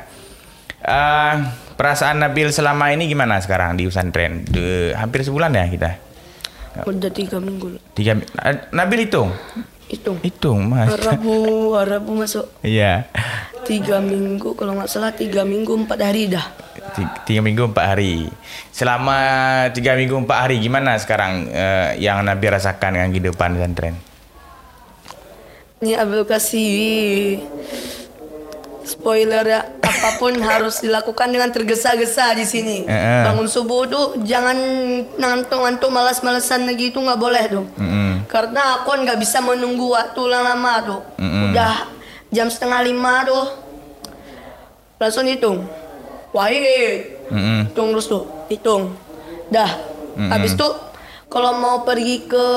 Eh, 0.81 1.33
perasaan 1.73 2.19
Nabil 2.19 2.49
selama 2.49 2.89
ini 2.89 3.05
gimana 3.05 3.39
sekarang 3.39 3.73
di 3.73 3.83
pesantren 3.83 4.45
De, 4.45 4.93
hampir 4.93 5.21
sebulan 5.21 5.49
ya 5.51 5.65
kita 5.65 5.91
Udah 6.83 7.09
3 7.09 7.39
minggu. 7.39 7.79
tiga 7.91 8.13
eh, 8.19 8.69
Nabil 8.69 8.99
hitung 9.01 9.33
Hitung. 9.85 10.17
hitung 10.25 10.59
mas. 10.65 10.89
Rabu, 10.97 11.73
Rabu 11.77 12.17
masuk. 12.17 12.49
Iya. 12.65 13.05
Tiga 13.65 14.01
minggu 14.01 14.57
kalau 14.57 14.77
nggak 14.77 14.89
salah 14.89 15.13
tiga 15.13 15.45
minggu 15.45 15.85
empat 15.85 15.99
hari 16.01 16.25
dah. 16.29 16.45
Ti- 16.97 17.29
tiga 17.29 17.41
minggu 17.45 17.69
empat 17.69 17.93
hari. 17.93 18.25
Selama 18.73 19.17
tiga 19.73 19.93
minggu 19.93 20.17
empat 20.25 20.37
hari 20.49 20.57
gimana 20.57 20.97
sekarang 20.97 21.49
eh, 21.49 22.01
yang 22.01 22.25
Nabil 22.25 22.49
rasakan 22.49 22.97
dengan 22.97 23.09
kehidupan 23.13 23.57
pesantren? 23.57 23.95
Ini 25.85 26.01
Abel 26.01 26.25
kasih 26.25 27.37
spoiler 28.85 29.43
ya. 29.43 29.61
Apa 29.81 30.21
pun 30.21 30.37
harus 30.49 30.79
dilakukan 30.85 31.33
dengan 31.33 31.49
tergesa-gesa 31.49 32.31
di 32.37 32.45
sini. 32.45 32.77
Eh, 32.85 32.93
eh. 32.93 33.23
bangun 33.25 33.49
subuh 33.49 33.89
tuh 33.89 34.05
jangan 34.23 34.55
ngantuk-ngantuk 35.17 35.89
malas-malasan 35.89 36.69
lagi. 36.69 36.93
Itu 36.93 37.01
nggak 37.01 37.19
boleh 37.19 37.43
tuh 37.49 37.65
Mm-mm. 37.81 38.29
karena 38.29 38.81
aku 38.81 38.93
nggak 38.93 39.19
bisa 39.19 39.41
menunggu 39.41 39.91
waktu 39.91 40.21
lama 40.29 40.73
tuh 40.85 41.01
Mm-mm. 41.17 41.51
udah 41.51 41.73
jam 42.29 42.47
setengah 42.47 42.85
lima 42.85 43.25
tuh 43.25 43.45
langsung 45.01 45.25
hitung. 45.27 45.65
Wahid 46.31 47.25
Mm-mm. 47.33 47.73
hitung 47.73 47.91
terus 47.97 48.07
tuh 48.07 48.23
hitung. 48.47 48.93
Dah. 49.49 49.69
Mm-mm. 50.15 50.31
habis 50.31 50.55
tuh 50.55 50.71
kalau 51.27 51.57
mau 51.59 51.83
pergi 51.83 52.23
ke 52.23 52.47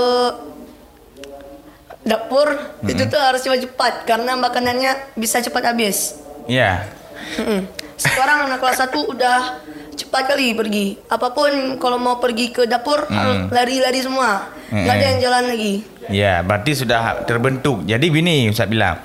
dapur 2.09 2.49
itu 2.83 3.05
tuh 3.05 3.21
harus 3.21 3.45
cepat-cepat 3.45 4.09
karena 4.09 4.33
makanannya 4.35 5.13
bisa 5.15 5.39
cepat 5.39 5.69
habis. 5.69 6.17
Iya. 6.49 6.89
Mm-mm. 7.37 7.69
sekarang 7.99 8.49
anak 8.49 8.63
kelas 8.63 8.79
1 8.81 8.95
udah 8.95 9.39
cepat 9.93 10.33
kali 10.33 10.55
pergi. 10.55 10.97
Apa 11.07 11.35
pun 11.35 11.77
kalau 11.77 11.99
mau 11.99 12.17
pergi 12.17 12.49
ke 12.49 12.65
dapur 12.65 13.05
harus 13.05 13.51
lari-lari 13.51 14.01
semua. 14.01 14.49
Nggak 14.71 14.95
ada 14.95 15.05
yang 15.05 15.21
jalan 15.21 15.45
lagi. 15.51 15.75
Ya, 16.09 16.41
berarti 16.41 16.73
sudah 16.73 17.27
terbentuk. 17.27 17.85
Jadi 17.85 18.09
gini 18.09 18.49
Ustaz 18.49 18.65
bilang, 18.65 19.03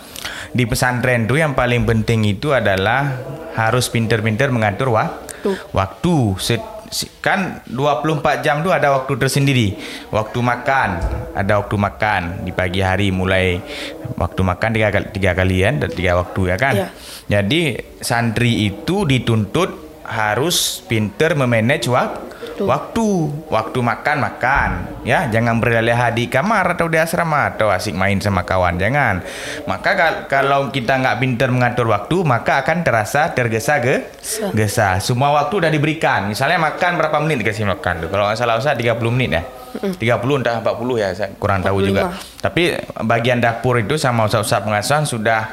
di 0.54 0.64
pesantren 0.64 1.26
tuh 1.26 1.36
yang 1.36 1.52
paling 1.52 1.84
penting 1.84 2.24
itu 2.24 2.54
adalah 2.54 3.18
harus 3.58 3.90
pinter-pinter 3.90 4.54
mengatur 4.54 4.94
waktu. 4.94 5.52
Waktu. 5.74 6.16
Se- 6.40 6.73
kan 7.20 7.66
24 7.68 8.46
jam 8.46 8.62
tuh 8.62 8.72
ada 8.72 8.94
waktu 8.94 9.18
tersendiri. 9.18 9.76
Waktu 10.14 10.40
makan, 10.40 10.90
ada 11.34 11.60
waktu 11.60 11.76
makan 11.76 12.22
di 12.46 12.52
pagi 12.54 12.80
hari 12.80 13.10
mulai 13.10 13.58
waktu 14.16 14.42
makan 14.46 14.70
tiga 14.74 14.90
kali, 14.94 15.06
tiga 15.12 15.32
kalian 15.34 15.82
dan 15.82 15.90
tiga 15.90 16.18
waktu 16.22 16.42
ya 16.54 16.58
kan. 16.58 16.76
Iya. 16.78 16.88
Jadi 17.30 17.62
santri 18.00 18.68
itu 18.70 19.04
dituntut 19.08 19.84
harus 20.04 20.84
pinter 20.84 21.34
memanage 21.34 21.88
waktu 21.88 22.32
waktu. 22.54 23.34
Waktu 23.50 23.80
makan 23.82 24.18
makan. 24.22 24.70
Ya 25.02 25.26
jangan 25.26 25.58
berleha 25.58 26.14
di 26.14 26.30
kamar 26.30 26.78
atau 26.78 26.86
di 26.86 26.96
asrama 26.96 27.50
atau 27.50 27.74
asik 27.74 27.92
main 27.92 28.22
sama 28.22 28.46
kawan 28.46 28.78
jangan. 28.78 29.26
Maka 29.66 29.92
kal- 29.98 30.22
kalau 30.28 30.70
kita 30.70 30.96
nggak 30.96 31.18
pintar 31.18 31.50
mengatur 31.50 31.90
waktu 31.90 32.22
maka 32.22 32.62
akan 32.62 32.86
terasa 32.86 33.34
tergesa 33.34 33.82
ge 33.82 34.06
Sa. 34.22 34.54
gesa. 34.54 34.88
Semua 35.00 35.34
waktu 35.34 35.66
udah 35.66 35.72
diberikan. 35.72 36.30
Misalnya 36.30 36.62
makan 36.62 36.92
berapa 36.96 37.18
menit 37.20 37.42
dikasih 37.42 37.66
makan 37.66 38.06
tuh? 38.06 38.10
Kalau 38.14 38.30
nggak 38.30 38.38
salah 38.38 38.56
usah 38.56 38.78
30 38.78 39.02
menit 39.10 39.30
ya? 39.34 39.44
30 39.74 39.98
entah 40.38 40.62
40 40.62 41.02
ya 41.02 41.10
saya 41.12 41.34
kurang 41.34 41.66
tahu 41.66 41.82
juga. 41.82 42.14
45. 42.14 42.46
tapi 42.46 42.64
bagian 43.02 43.42
dapur 43.42 43.82
itu 43.82 43.98
sama 43.98 44.30
ustaz-ustaz 44.30 44.62
pengasuhan 44.62 45.02
sudah 45.02 45.50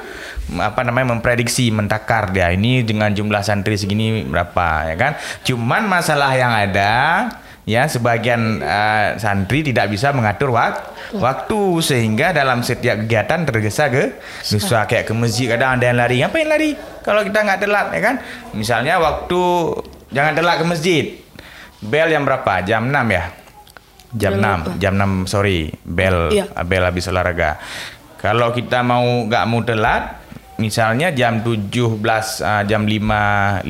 apa 0.57 0.83
namanya 0.83 1.15
memprediksi 1.15 1.71
mentakar 1.71 2.31
dia. 2.31 2.51
Ini 2.51 2.83
dengan 2.83 3.11
jumlah 3.11 3.41
santri 3.41 3.77
segini 3.77 4.25
berapa 4.25 4.91
ya 4.91 4.97
kan. 4.97 5.13
Cuman 5.43 5.87
masalah 5.87 6.35
yang 6.35 6.51
ada 6.51 7.29
ya 7.63 7.87
sebagian 7.87 8.59
eh, 8.59 9.09
santri 9.17 9.63
tidak 9.63 9.87
bisa 9.89 10.11
mengatur 10.11 10.51
wak- 10.51 10.91
waktu. 11.15 11.61
Sehingga 11.81 12.33
dalam 12.33 12.61
setiap 12.61 12.99
kegiatan 13.01 13.47
tergesa 13.47 13.87
ke 13.87 14.19
gesa 14.43 14.85
kayak 14.85 15.07
ke 15.07 15.15
masjid 15.15 15.47
kadang 15.51 15.79
ada 15.79 15.85
yang 15.87 15.99
lari. 15.99 16.17
Ngapain 16.19 16.49
lari? 16.49 16.71
Kalau 17.01 17.23
kita 17.23 17.39
nggak 17.41 17.61
telat 17.61 17.87
ya 17.93 18.01
kan? 18.03 18.15
Misalnya 18.53 18.99
waktu 18.99 19.43
jangan 20.11 20.33
telat 20.35 20.57
ke 20.59 20.65
masjid. 20.67 21.05
Bel 21.81 22.11
yang 22.11 22.29
berapa? 22.29 22.61
Jam 22.61 22.91
6 22.91 22.97
ya? 23.09 23.25
Jam 24.11 24.37
Jam 24.37 24.67
6 24.67 24.83
jam 24.83 24.93
6 24.99 25.31
sorry. 25.31 25.71
Bel 25.81 26.35
Iya. 26.35 26.51
bel 26.61 26.83
habis 26.83 27.07
olahraga. 27.07 27.57
Kalau 28.19 28.51
kita 28.51 28.83
mau 28.83 29.01
nggak 29.25 29.45
mau 29.47 29.63
telat 29.63 30.19
misalnya 30.61 31.09
jam 31.11 31.41
17 31.41 31.73
ah, 32.45 32.63
jam 32.63 32.85
5.50 32.85 33.65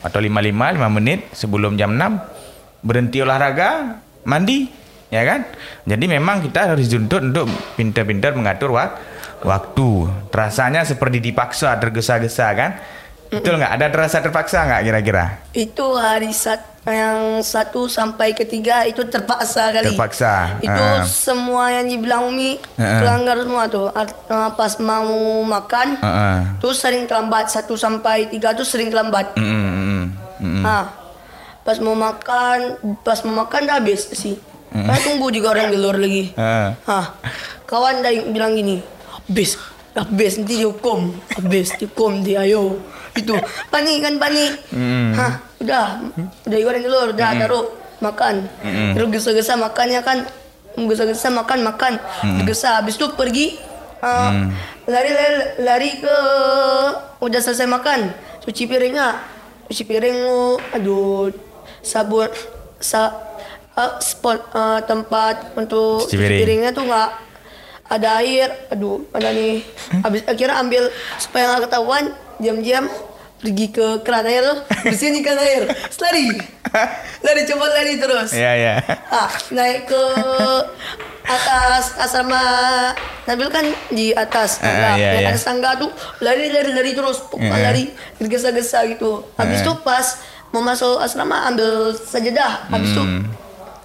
atau 0.00 0.18
55 0.18 0.80
5 0.80 0.96
menit 0.96 1.20
sebelum 1.30 1.76
jam 1.76 1.92
6 1.92 2.80
berhenti 2.80 3.20
olahraga 3.20 4.00
mandi 4.24 4.64
ya 5.12 5.22
kan 5.22 5.44
jadi 5.84 6.04
memang 6.08 6.40
kita 6.40 6.72
harus 6.72 6.88
dituntut 6.88 7.20
untuk 7.20 7.46
pintar-pintar 7.76 8.32
mengatur 8.32 8.72
wak- 8.72 8.96
waktu 9.44 10.08
rasanya 10.32 10.88
seperti 10.88 11.20
dipaksa 11.20 11.76
tergesa-gesa 11.76 12.48
kan 12.56 12.72
Betul 13.30 13.62
nggak? 13.62 13.78
Ada 13.78 13.86
terasa 13.94 14.18
terpaksa 14.18 14.66
nggak 14.66 14.82
kira-kira? 14.90 15.24
Itu 15.54 15.94
hari 15.94 16.34
sat 16.34 16.69
yang 16.80 17.44
satu 17.44 17.84
sampai 17.86 18.32
ketiga 18.32 18.88
itu 18.88 19.04
terpaksa 19.04 19.68
kali. 19.68 19.92
Terpaksa. 19.92 20.56
Itu 20.58 20.72
Ah. 20.72 21.04
semua 21.04 21.68
yang 21.70 21.84
dibilang 21.84 22.24
Umi 22.26 22.56
pelanggar 22.74 23.36
semua 23.36 23.68
tuh. 23.68 23.92
Pas 24.56 24.72
mau 24.78 25.12
makan, 25.42 26.00
Heeh. 26.00 26.38
tuh 26.56 26.72
sering 26.72 27.04
terlambat 27.04 27.52
satu 27.52 27.76
sampai 27.76 28.26
tiga 28.26 28.56
tuh 28.56 28.64
sering 28.64 28.88
terlambat. 28.88 29.36
Mm, 29.36 29.44
mm, 29.44 29.72
mm, 29.76 30.04
mm. 30.40 30.64
Ah, 30.64 30.88
pas 31.60 31.76
mau 31.78 31.92
makan, 31.92 32.80
pas 33.04 33.20
mau 33.22 33.44
makan 33.44 33.60
dah 33.68 33.76
habis 33.76 34.08
sih. 34.10 34.40
Kan 34.70 34.98
tunggu 35.02 35.28
juga 35.28 35.52
orang 35.52 35.68
di 35.68 35.76
luar 35.76 36.00
lagi. 36.00 36.32
Heeh. 36.32 36.68
Ah, 36.86 37.12
kawan 37.66 38.00
dah 38.00 38.12
bilang 38.24 38.56
gini, 38.56 38.80
habis, 39.28 39.60
habis 39.92 40.40
nanti 40.40 40.56
dihukum, 40.56 41.12
habis 41.36 41.76
dihukum 41.76 42.24
dia 42.24 42.40
ayo. 42.40 42.80
Itu 43.16 43.34
panik 43.68 43.96
kan 44.02 44.14
panik. 44.16 44.52
Mm. 44.70 45.12
Hah, 45.14 45.32
udah, 45.58 45.86
udah 46.46 46.58
goreng 46.62 46.82
telur, 46.82 47.08
udah 47.12 47.28
taruh 47.36 47.66
makan. 48.00 48.34
Terus 48.96 49.08
gesa-gesa 49.12 49.54
makannya 49.54 50.00
kan, 50.00 50.24
gesa-gesa 50.76 51.28
makan 51.28 51.58
makan, 51.66 51.92
gesa 52.44 52.80
habis 52.80 52.96
itu 52.96 53.08
pergi. 53.14 53.58
ah, 54.00 54.32
lari, 54.88 55.12
lari 55.12 55.36
lari 55.60 55.90
ke 56.00 56.16
udah 57.20 57.36
selesai 57.36 57.68
makan 57.68 58.08
cuci 58.40 58.64
piringnya 58.64 59.20
cuci 59.68 59.84
piring 59.84 60.18
aduh 60.72 61.28
sabun 61.84 62.32
sa 62.80 63.12
ah, 63.76 64.00
spot 64.00 64.40
ah, 64.56 64.80
tempat 64.80 65.52
untuk 65.52 66.08
Cuci 66.08 66.16
cuci, 66.16 66.16
piring. 66.16 66.38
piringnya 66.40 66.70
tuh 66.72 66.88
nggak 66.88 67.08
ada 67.90 68.22
air 68.22 68.48
aduh 68.70 69.02
mana 69.10 69.30
nih. 69.30 69.66
Habis 70.00 70.22
akhirnya 70.24 70.56
ambil 70.56 70.86
supaya 71.18 71.50
nggak 71.50 71.66
ketahuan 71.66 72.04
diam-diam 72.38 72.86
pergi 73.36 73.66
ke 73.68 73.86
keran 74.00 74.24
air 74.24 74.42
tuh. 74.44 74.58
Bersihin 74.86 75.18
ikan 75.18 75.36
air. 75.36 75.62
Lari. 75.98 76.26
Lari 77.20 77.42
coba 77.44 77.64
lari 77.68 77.94
terus. 77.96 78.30
Iya, 78.30 78.52
iya. 78.54 78.74
ah, 79.10 79.26
naik 79.50 79.84
ke 79.84 80.02
atas 81.24 81.96
asrama. 81.96 82.42
Nabil 83.24 83.48
kan 83.48 83.62
di 83.88 84.10
atas 84.12 84.58
Ah, 84.58 84.64
tangga. 84.64 84.90
iya, 84.96 85.08
Naik 85.10 85.20
iya. 85.20 85.30
atas 85.30 85.44
tangga 85.44 85.70
tuh 85.76 85.90
lari 86.20 86.48
lari 86.48 86.70
lari 86.70 86.92
terus. 86.92 87.22
Pokoknya 87.22 87.54
Eh. 87.54 87.64
lari 87.64 87.84
tergesa-gesa 88.16 88.86
gitu. 88.88 89.24
Habis 89.34 89.62
itu 89.62 89.72
pas 89.80 90.06
mau 90.50 90.60
masuk 90.60 90.98
asrama 90.98 91.46
ambil 91.46 91.90
sajadah. 91.96 92.66
Habis 92.68 92.90
itu 92.92 93.02
Hmm. 93.02 93.22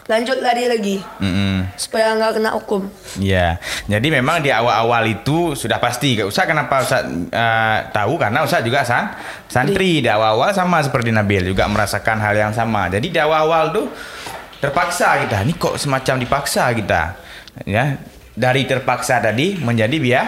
Lanjut 0.05 0.37
lari 0.37 0.69
lagi 0.69 0.97
Mm-mm. 1.17 1.65
supaya 1.81 2.13
nggak 2.13 2.37
kena 2.37 2.53
hukum 2.53 2.85
Iya, 3.17 3.57
jadi 3.87 4.07
memang 4.21 4.43
di 4.43 4.51
awal-awal 4.51 5.07
itu 5.07 5.55
sudah 5.55 5.79
pasti. 5.79 6.19
Ustaz 6.19 6.45
kenapa 6.45 6.83
Ustaz 6.83 7.07
eh, 7.31 7.77
tahu 7.95 8.19
karena 8.19 8.43
Ustaz 8.43 8.59
juga 8.61 8.83
san 8.83 9.15
santri 9.47 10.03
di 10.03 10.09
awal-awal 10.11 10.51
sama 10.51 10.83
seperti 10.83 11.15
Nabil 11.15 11.47
juga 11.47 11.65
merasakan 11.71 12.19
hal 12.19 12.35
yang 12.35 12.51
sama. 12.51 12.91
Jadi 12.91 13.07
di 13.09 13.17
awal-awal 13.17 13.71
tuh 13.71 13.87
terpaksa 14.59 15.25
kita. 15.25 15.47
Ini 15.47 15.53
kok 15.55 15.79
semacam 15.79 16.15
dipaksa 16.21 16.69
kita. 16.75 17.01
Ya, 17.63 17.97
dari 18.35 18.67
terpaksa 18.67 19.23
tadi 19.23 19.55
menjadi 19.55 19.95
biar 19.95 20.25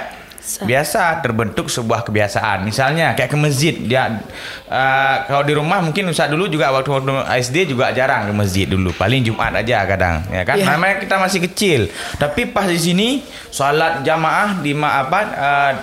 Sa- 0.47 0.63
biasa 0.63 1.19
terbentuk 1.19 1.67
sebuah 1.67 2.07
kebiasaan. 2.07 2.63
Misalnya 2.63 3.19
kayak 3.19 3.35
ke 3.35 3.37
masjid 3.37 3.75
dia 3.75 4.23
eh, 4.71 5.15
kalau 5.27 5.43
di 5.43 5.51
rumah 5.51 5.83
mungkin 5.83 6.07
Ustaz 6.07 6.31
dulu 6.31 6.47
juga 6.47 6.71
waktu 6.71 6.87
waktu 6.87 7.11
SD 7.43 7.75
juga 7.75 7.91
jarang 7.91 8.31
ke 8.31 8.33
masjid 8.33 8.63
dulu. 8.63 8.95
Paling 8.95 9.27
Jumat 9.27 9.51
aja 9.51 9.83
kadang, 9.83 10.23
ya 10.31 10.47
kan? 10.47 10.55
Iya. 10.55 10.71
Namanya 10.71 11.03
kita 11.03 11.19
masih 11.19 11.43
kecil. 11.51 11.91
Tapi 12.15 12.47
pas 12.47 12.63
di 12.63 12.79
sini 12.79 13.19
salat 13.51 14.07
jamaah 14.07 14.63
di 14.63 14.71
ma 14.71 15.03
apa 15.03 15.19
eh, 15.35 15.73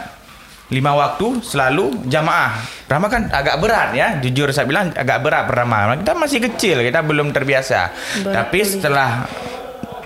lima 0.72 0.96
waktu 0.96 1.44
selalu 1.44 2.08
jamaah. 2.08 2.56
Pertama 2.88 3.12
kan 3.12 3.28
agak 3.28 3.60
berat 3.60 3.92
ya, 3.92 4.16
jujur 4.24 4.48
saya 4.48 4.64
bilang 4.64 4.96
agak 4.96 5.20
berat 5.20 5.44
pertama. 5.44 5.92
Kita 6.00 6.16
masih 6.16 6.40
kecil, 6.40 6.80
kita 6.80 7.04
belum 7.04 7.36
terbiasa. 7.36 7.92
Betul. 7.92 8.32
Tapi 8.32 8.58
setelah 8.64 9.10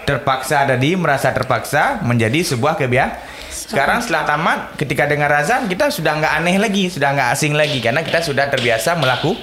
terpaksa 0.02 0.64
tadi 0.66 0.96
merasa 0.98 1.30
terpaksa 1.30 2.02
menjadi 2.02 2.42
sebuah 2.42 2.74
kebiasaan. 2.74 3.27
Sekarang 3.66 3.98
setelah 3.98 4.22
tamat, 4.28 4.58
ketika 4.78 5.10
dengar 5.10 5.32
azan 5.34 5.66
kita 5.66 5.90
sudah 5.90 6.14
nggak 6.22 6.32
aneh 6.38 6.56
lagi, 6.62 6.86
sudah 6.86 7.10
nggak 7.16 7.28
asing 7.34 7.58
lagi. 7.58 7.82
Karena 7.82 8.06
kita 8.06 8.22
sudah 8.22 8.46
terbiasa 8.46 8.94
melaku, 8.94 9.34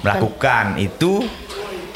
melakukan. 0.00 0.80
Itu 0.80 1.26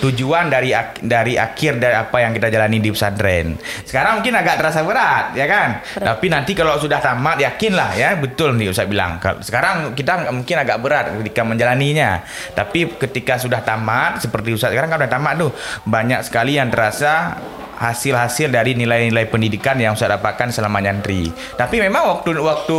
tujuan 0.03 0.51
dari 0.51 0.75
ak- 0.75 0.99
dari 0.99 1.39
akhir 1.39 1.79
dari 1.79 1.95
apa 1.95 2.19
yang 2.19 2.35
kita 2.35 2.51
jalani 2.51 2.83
di 2.83 2.91
pesantren. 2.91 3.55
Sekarang 3.87 4.19
mungkin 4.19 4.35
agak 4.35 4.59
terasa 4.59 4.83
berat, 4.83 5.31
ya 5.39 5.47
kan? 5.47 5.79
Tapi 5.95 6.27
nanti 6.27 6.59
kalau 6.59 6.75
sudah 6.83 6.99
tamat, 6.99 7.39
yakinlah 7.39 7.95
ya, 7.95 8.19
betul 8.19 8.59
nih 8.59 8.75
Ustaz 8.75 8.91
bilang. 8.91 9.23
Sekarang 9.39 9.95
kita 9.95 10.27
mungkin 10.35 10.59
agak 10.59 10.83
berat 10.83 11.15
ketika 11.23 11.47
menjalaninya. 11.47 12.27
Tapi 12.59 12.99
ketika 12.99 13.39
sudah 13.39 13.63
tamat, 13.63 14.19
seperti 14.19 14.51
Ustaz 14.51 14.75
sekarang 14.75 14.91
kan 14.91 14.99
sudah 15.07 15.13
tamat 15.13 15.35
tuh, 15.39 15.51
banyak 15.87 16.21
sekali 16.27 16.59
yang 16.59 16.67
terasa 16.67 17.39
hasil-hasil 17.83 18.55
dari 18.55 18.79
nilai-nilai 18.79 19.27
pendidikan 19.27 19.75
yang 19.75 19.99
Ustaz 19.99 20.07
dapatkan 20.07 20.55
selama 20.55 20.79
nyantri. 20.79 21.27
Tapi 21.59 21.83
memang 21.83 22.15
waktu 22.15 22.39
waktu 22.39 22.79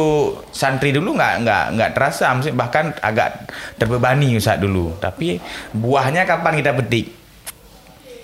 santri 0.55 0.95
dulu 0.95 1.19
nggak 1.19 1.43
nggak 1.43 1.63
nggak 1.75 1.89
terasa, 1.91 2.31
bahkan 2.55 2.95
agak 3.03 3.51
terbebani 3.75 4.39
Ustaz 4.39 4.63
dulu. 4.63 4.95
Tapi 5.03 5.43
buahnya 5.75 6.23
kapan 6.23 6.55
kita 6.63 6.71
petik? 6.79 7.12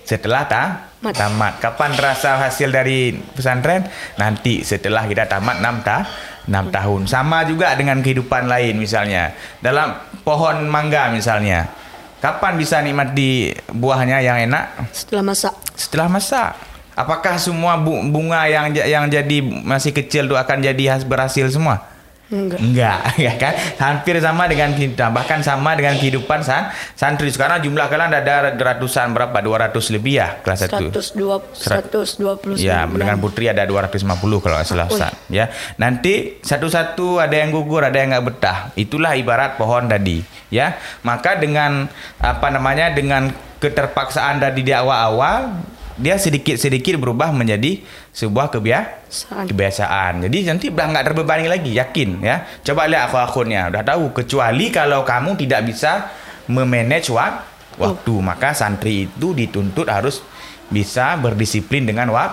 Setelah 0.10 0.42
ta 0.44 0.64
Mat. 1.00 1.14
tamat. 1.14 1.62
Kapan 1.62 1.94
terasa 1.94 2.42
hasil 2.42 2.74
dari 2.74 3.14
pesantren? 3.14 3.86
Nanti 4.18 4.66
setelah 4.66 5.06
kita 5.06 5.30
tamat 5.30 5.62
6 5.62 5.86
ta 5.86 5.98
6 6.44 6.74
tahun. 6.74 7.02
Sama 7.06 7.46
juga 7.46 7.78
dengan 7.78 8.02
kehidupan 8.02 8.50
lain 8.50 8.74
misalnya. 8.76 9.38
Dalam 9.62 9.94
pohon 10.26 10.66
mangga 10.66 11.14
misalnya. 11.14 11.70
Kapan 12.18 12.58
bisa 12.58 12.82
nikmati 12.82 13.54
buahnya 13.70 14.20
yang 14.20 14.42
enak? 14.44 14.90
setelah 14.92 15.24
masak 15.24 15.54
Setelah 15.72 16.10
masak. 16.10 16.52
Apakah 16.92 17.40
semua 17.40 17.80
bu- 17.80 18.04
bunga 18.12 18.44
yang 18.44 18.74
yang 18.74 19.08
jadi 19.08 19.40
masih 19.40 19.94
kecil 19.94 20.26
itu 20.26 20.36
akan 20.36 20.58
jadi 20.60 20.84
has- 20.92 21.08
berhasil 21.08 21.48
semua? 21.48 21.86
Enggak 22.30 22.60
Enggak, 22.62 23.00
ya 23.26 23.34
kan? 23.36 23.54
Hampir 23.82 24.22
sama 24.22 24.46
dengan 24.46 24.74
kita, 24.78 25.10
bahkan 25.10 25.42
sama 25.42 25.74
dengan 25.74 25.98
kehidupan 25.98 26.46
san 26.46 26.70
santri. 26.94 27.34
Sekarang 27.34 27.62
jumlah 27.62 27.90
kalian 27.90 28.14
ada 28.14 28.54
ratusan 28.54 29.12
berapa? 29.14 29.34
200 29.42 29.74
lebih 29.98 30.22
ya 30.22 30.38
kelas 30.46 30.70
1. 30.70 30.94
120 30.94 31.18
120 31.58 32.62
Ya, 32.62 32.86
dengan 32.86 33.18
putri 33.18 33.50
ada 33.50 33.66
250 33.66 34.06
kalau 34.42 34.56
nggak 34.62 34.68
salah. 34.68 34.88
Ustaz. 34.88 35.14
Ya, 35.28 35.50
nanti 35.82 36.38
satu-satu 36.46 37.18
ada 37.18 37.34
yang 37.34 37.50
gugur, 37.50 37.82
ada 37.82 37.98
yang 37.98 38.14
nggak 38.14 38.26
betah. 38.26 38.58
Itulah 38.78 39.18
ibarat 39.18 39.58
pohon 39.58 39.90
tadi. 39.90 40.22
Ya, 40.54 40.78
maka 41.02 41.38
dengan 41.38 41.90
apa 42.22 42.48
namanya 42.50 42.94
dengan 42.94 43.30
keterpaksaan 43.60 44.40
tadi 44.40 44.64
di 44.64 44.74
awal-awal, 44.74 45.52
dia 46.00 46.16
sedikit-sedikit 46.16 46.96
berubah 46.96 47.36
menjadi 47.36 47.84
sebuah 48.20 48.52
kebiasaan. 48.52 49.48
Kebiasaan. 49.48 50.14
Jadi 50.28 50.38
nanti 50.44 50.66
udah 50.68 50.86
nggak 50.92 51.06
terbebani 51.08 51.48
lagi, 51.48 51.72
yakin 51.72 52.20
ya. 52.20 52.44
Coba 52.68 52.92
lihat 52.92 53.08
akun-akunnya, 53.08 53.72
udah 53.72 53.84
tahu. 53.88 54.12
Kecuali 54.12 54.68
kalau 54.68 55.08
kamu 55.08 55.40
tidak 55.40 55.64
bisa 55.64 56.12
memanage 56.52 57.08
wak- 57.16 57.48
waktu, 57.80 58.14
maka 58.20 58.52
santri 58.52 59.08
itu 59.08 59.32
dituntut 59.32 59.88
harus 59.88 60.20
bisa 60.68 61.16
berdisiplin 61.16 61.88
dengan 61.88 62.12
wak 62.12 62.32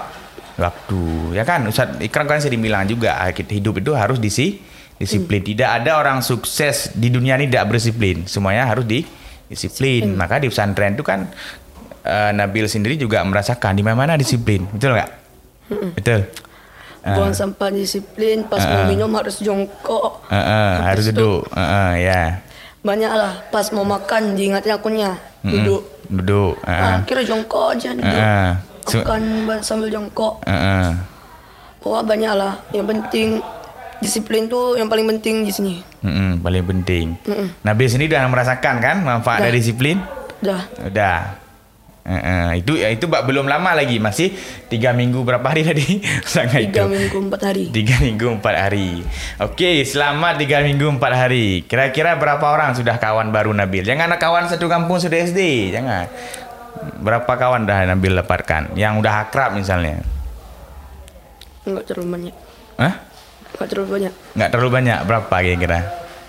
waktu. 0.59 1.39
Ya 1.39 1.47
kan, 1.47 1.63
Ustaz 1.71 2.03
Ikram 2.03 2.27
kan 2.27 2.43
sering 2.43 2.59
bilang 2.59 2.83
juga, 2.91 3.23
ah, 3.23 3.31
hidup 3.31 3.79
itu 3.79 3.95
harus 3.95 4.19
disi 4.19 4.59
disiplin. 4.99 5.45
Tidak 5.45 5.71
ada 5.71 6.03
orang 6.03 6.19
sukses 6.25 6.91
di 6.99 7.15
dunia 7.15 7.39
ini 7.39 7.47
tidak 7.47 7.71
berdisiplin. 7.71 8.27
Semuanya 8.27 8.67
harus 8.67 8.83
di 8.89 9.07
disiplin. 9.47 10.19
Maka 10.19 10.43
di 10.43 10.51
pesantren 10.51 10.99
itu 10.99 11.07
kan 11.07 11.31
eh, 12.03 12.31
Nabil 12.35 12.67
sendiri 12.67 12.99
juga 12.99 13.23
merasakan 13.23 13.77
di 13.79 13.87
mana-mana 13.87 14.19
disiplin. 14.19 14.67
Betul 14.67 14.99
nggak? 14.99 15.26
Betul. 15.69 16.21
buang 17.07 17.31
sampah 17.31 17.71
disiplin 17.71 18.43
pas 18.43 18.59
mau 18.59 18.83
minum 18.85 19.07
harus 19.15 19.39
jongkok 19.39 20.27
eh, 20.27 20.75
harus 20.83 21.07
duduk. 21.09 21.47
Eh, 21.51 21.93
ya. 22.03 22.43
banyak 22.83 23.09
lah 23.09 23.47
pas 23.49 23.67
mau 23.71 23.83
makan 23.83 24.35
diingatnya 24.35 24.75
akunnya 24.75 25.15
duduk 25.41 25.83
Duduk. 26.07 26.55
Eh, 26.63 26.71
eh. 26.71 26.83
ah, 26.83 26.99
kira 27.03 27.23
jongkok 27.23 27.75
aja 27.75 27.95
duduk 27.95 28.11
eh. 28.11 28.51
Su- 28.87 29.03
makan 29.03 29.23
sambil 29.63 29.87
jongkok 29.89 30.43
pokoknya 31.79 32.03
banyak 32.03 32.33
lah 32.35 32.53
yang 32.71 32.87
penting 32.87 33.39
disiplin 33.97 34.47
tuh 34.47 34.75
yang 34.75 34.87
paling 34.87 35.07
penting 35.09 35.43
di 35.43 35.51
sini 35.51 35.75
Mm-mm, 36.03 36.39
paling 36.39 36.63
penting. 36.63 37.19
Mm-mm. 37.21 37.49
Nabil 37.63 37.87
sendiri 37.87 38.15
udah 38.15 38.27
merasakan 38.27 38.75
kan 38.79 38.97
manfaat 39.01 39.43
dari 39.43 39.59
disiplin? 39.59 39.99
dah 40.39 40.63
Udah. 40.85 41.46
Eh, 42.07 42.63
itu 42.63 42.79
ya 42.79 42.87
itu 42.87 43.11
bak- 43.11 43.27
belum 43.27 43.51
lama 43.51 43.75
lagi. 43.75 43.99
Masih 43.99 44.31
tiga 44.71 44.95
minggu 44.95 45.27
berapa 45.27 45.43
hari 45.43 45.67
tadi? 45.67 45.99
Sangat 46.23 46.71
tiga 46.71 46.87
itu 46.87 46.95
minggu 46.95 47.19
empat 47.19 47.41
hari. 47.43 47.65
Tiga 47.75 47.99
minggu 47.99 48.27
empat 48.39 48.55
hari. 48.55 49.03
Oke 49.43 49.83
selama 49.83 50.39
tiga 50.39 50.63
minggu 50.63 50.87
empat 50.87 51.13
hari. 51.19 51.67
Kira-kira 51.67 52.15
berapa 52.15 52.47
orang 52.47 52.79
sudah 52.79 52.95
kawan 52.97 53.35
baru 53.35 53.51
Nabil? 53.51 53.83
Jangan 53.83 54.15
kawan 54.15 54.47
satu 54.47 54.71
kampung 54.71 55.03
sudah 55.03 55.19
SD 55.19 55.75
jangan. 55.75 56.07
Berapa 57.03 57.27
kawan 57.27 57.67
dah 57.67 57.83
Nabil 57.91 58.15
dapatkan 58.15 58.79
yang 58.79 59.03
udah 59.03 59.27
akrab 59.27 59.59
misalnya? 59.59 59.99
Nggak 61.67 61.91
terlalu 61.91 62.07
banyak. 62.09 62.35
Hah? 62.79 62.95
nggak 63.57 63.69
terlalu 63.73 63.89
banyak. 63.91 64.13
Nggak 64.39 64.51
terlalu 64.55 64.71
banyak. 64.71 64.99
Berapa 65.03 65.37
kira-kira 65.43 65.81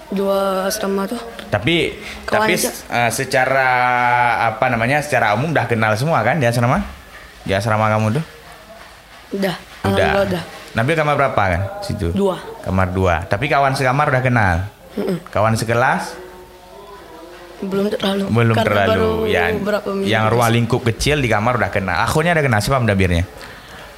dua 0.10 0.65
asrama 0.65 1.04
tuh. 1.04 1.20
Tapi 1.48 1.96
Kawan 2.24 2.48
tapi 2.48 2.54
aja. 2.56 2.70
eh, 2.72 3.12
secara 3.12 3.70
apa 4.48 4.65
namanya? 4.67 5.00
Secara 5.00 5.34
umum 5.34 5.52
udah 5.52 5.65
kenal 5.65 5.93
semua 5.93 6.22
kan 6.22 6.36
di 6.36 6.46
asrama? 6.46 6.80
Di 7.43 7.52
asrama 7.52 7.88
kamu 7.89 8.08
tuh? 8.15 8.24
Udah. 9.34 9.56
Udah. 9.84 10.10
Udah. 10.24 10.43
Nabil 10.74 10.93
kamar 10.93 11.15
berapa 11.15 11.41
kan? 11.41 11.62
Situ. 11.82 12.12
Dua. 12.12 12.38
Kamar 12.62 12.88
dua. 12.89 13.24
Tapi 13.24 13.48
kawan 13.48 13.74
sekamar 13.74 14.08
udah 14.08 14.22
kenal. 14.22 14.56
Kawan 15.28 15.54
sekelas 15.54 16.15
Belum 17.58 17.89
terlalu. 17.89 18.24
belum 18.30 18.54
Karena 18.54 18.86
terlalu. 18.86 19.12
Ya, 19.28 19.50
minggu. 19.50 20.06
yang 20.06 20.30
ruang 20.30 20.54
lingkup 20.54 20.86
kecil 20.86 21.17
di 21.17 21.26
kamar 21.26 21.58
udah 21.58 21.74
kenal. 21.74 21.98
Akunnya 22.00 22.32
udah 22.32 22.46
kenal 22.46 22.62
siapa 22.62 22.78
mendabirnya? 22.78 23.26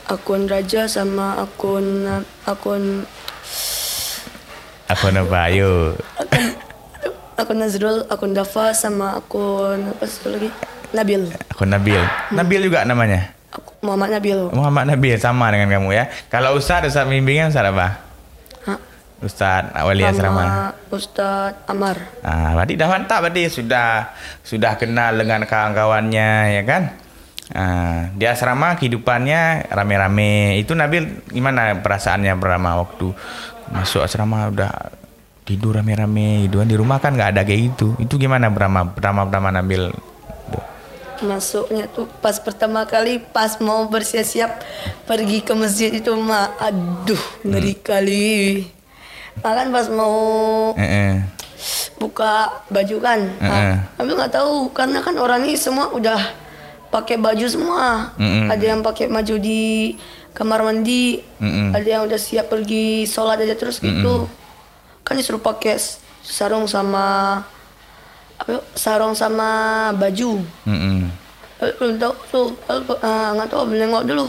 akun 0.08 0.50
Raja 0.50 0.89
sama 0.89 1.38
akun 1.38 2.08
akun 2.41 3.06
Akun 4.89 5.13
apa? 5.13 5.54
Ayo. 5.54 5.93
akun 6.17 6.49
akun 7.38 7.58
Nazrul, 7.62 7.97
akun 8.10 8.34
Dafa 8.34 8.73
sama 8.73 9.21
akun 9.21 9.86
apa 9.86 10.04
satu 10.10 10.34
lagi? 10.34 10.49
Nabil. 10.97 11.30
Akun 11.54 11.69
Nabil. 11.69 12.02
Nabil 12.34 12.60
juga 12.65 12.82
namanya. 12.89 13.30
Aku, 13.54 13.69
Muhammad 13.86 14.17
Nabil. 14.17 14.49
Muhammad 14.49 14.89
Nabil 14.89 15.13
sama 15.21 15.54
dengan 15.54 15.78
kamu 15.78 15.93
ya. 15.93 16.10
Kalau 16.34 16.58
Ustadz, 16.58 16.89
Ustadz 16.89 17.06
bimbingnya 17.06 17.54
Ustadz 17.54 17.69
apa? 17.69 17.88
Hah? 18.65 18.80
Ustadz 19.21 19.78
Wali 19.78 20.02
Asrama. 20.02 20.41
Sama 20.41 20.58
Ustadz 20.89 21.69
Amar. 21.69 21.97
Ah, 22.25 22.58
berarti 22.58 22.73
dah 22.73 22.89
mantap 22.89 23.21
berarti 23.21 23.45
sudah 23.45 24.10
sudah 24.41 24.73
kenal 24.82 25.13
dengan 25.13 25.45
kawan-kawannya 25.45 26.58
ya 26.58 26.63
kan? 26.65 26.97
Ah, 27.54 28.10
di 28.17 28.25
asrama 28.25 28.73
kehidupannya 28.73 29.69
rame-rame. 29.69 30.58
Itu 30.58 30.73
Nabil 30.73 31.30
gimana 31.30 31.78
perasaannya 31.78 32.34
pertama 32.41 32.82
waktu 32.82 33.13
masuk 33.69 34.01
asrama 34.01 34.49
udah 34.49 34.71
tidur 35.45 35.77
rame-rame 35.77 36.45
gitu 36.45 36.62
kan 36.62 36.67
di 36.69 36.77
rumah 36.77 37.01
kan 37.01 37.17
nggak 37.17 37.34
ada 37.34 37.41
kayak 37.41 37.73
gitu. 37.73 37.97
Itu 37.97 38.21
gimana 38.21 38.49
pertama 38.53 38.86
pertama 38.86 39.25
pertama 39.25 39.49
Nabil? 39.49 39.89
Masuknya 41.19 41.84
tuh 41.91 42.08
pas 42.23 42.39
pertama 42.39 42.88
kali 42.88 43.19
pas 43.19 43.60
mau 43.60 43.84
bersiap-siap 43.91 44.63
pergi 45.03 45.43
ke 45.43 45.51
masjid 45.51 45.91
itu 45.91 46.15
mah 46.15 46.55
aduh 46.55 47.19
ngeri 47.43 47.75
kali. 47.75 48.63
Nah, 49.43 49.51
kan 49.55 49.67
pas 49.67 49.88
mau 49.91 50.15
Eh, 50.79 50.84
eh. 50.84 51.12
buka 51.99 52.63
baju 52.71 52.97
kan. 53.03 53.19
Nah, 53.39 53.91
Ambil 53.99 54.15
nggak 54.15 54.32
tahu 54.32 54.71
karena 54.71 55.03
kan 55.03 55.15
orang 55.19 55.43
ini 55.43 55.60
semua 55.60 55.91
udah 55.91 56.19
pakai 56.88 57.19
baju 57.19 57.45
semua. 57.51 58.15
Mm-mm. 58.15 58.47
Ada 58.47 58.65
yang 58.75 58.79
pakai 58.79 59.12
baju 59.12 59.36
di 59.43 59.95
kamar 60.39 60.63
mandi, 60.63 61.19
Mm-mm. 61.43 61.75
ada 61.75 61.84
yang 61.84 62.08
udah 62.08 62.15
siap 62.15 62.47
pergi 62.47 63.04
sholat 63.04 63.43
aja 63.43 63.60
terus 63.60 63.84
gitu. 63.84 64.32
Kan 65.04 65.19
disuruh 65.19 65.43
pakai 65.43 65.75
sarung 66.23 66.63
sama 66.63 67.43
apa 68.39 68.63
sarung 68.71 69.19
sama 69.19 69.91
baju. 69.99 70.39
Mm-mm. 70.63 71.12
Eh, 71.60 71.75
Belum 71.75 71.99
tahu 71.99 72.13
tuh, 72.32 72.47
eh, 72.71 73.30
nggak 73.36 73.52
tahu 73.52 73.67
belum 73.67 73.80
nengok 73.84 74.04
dulu. 74.08 74.25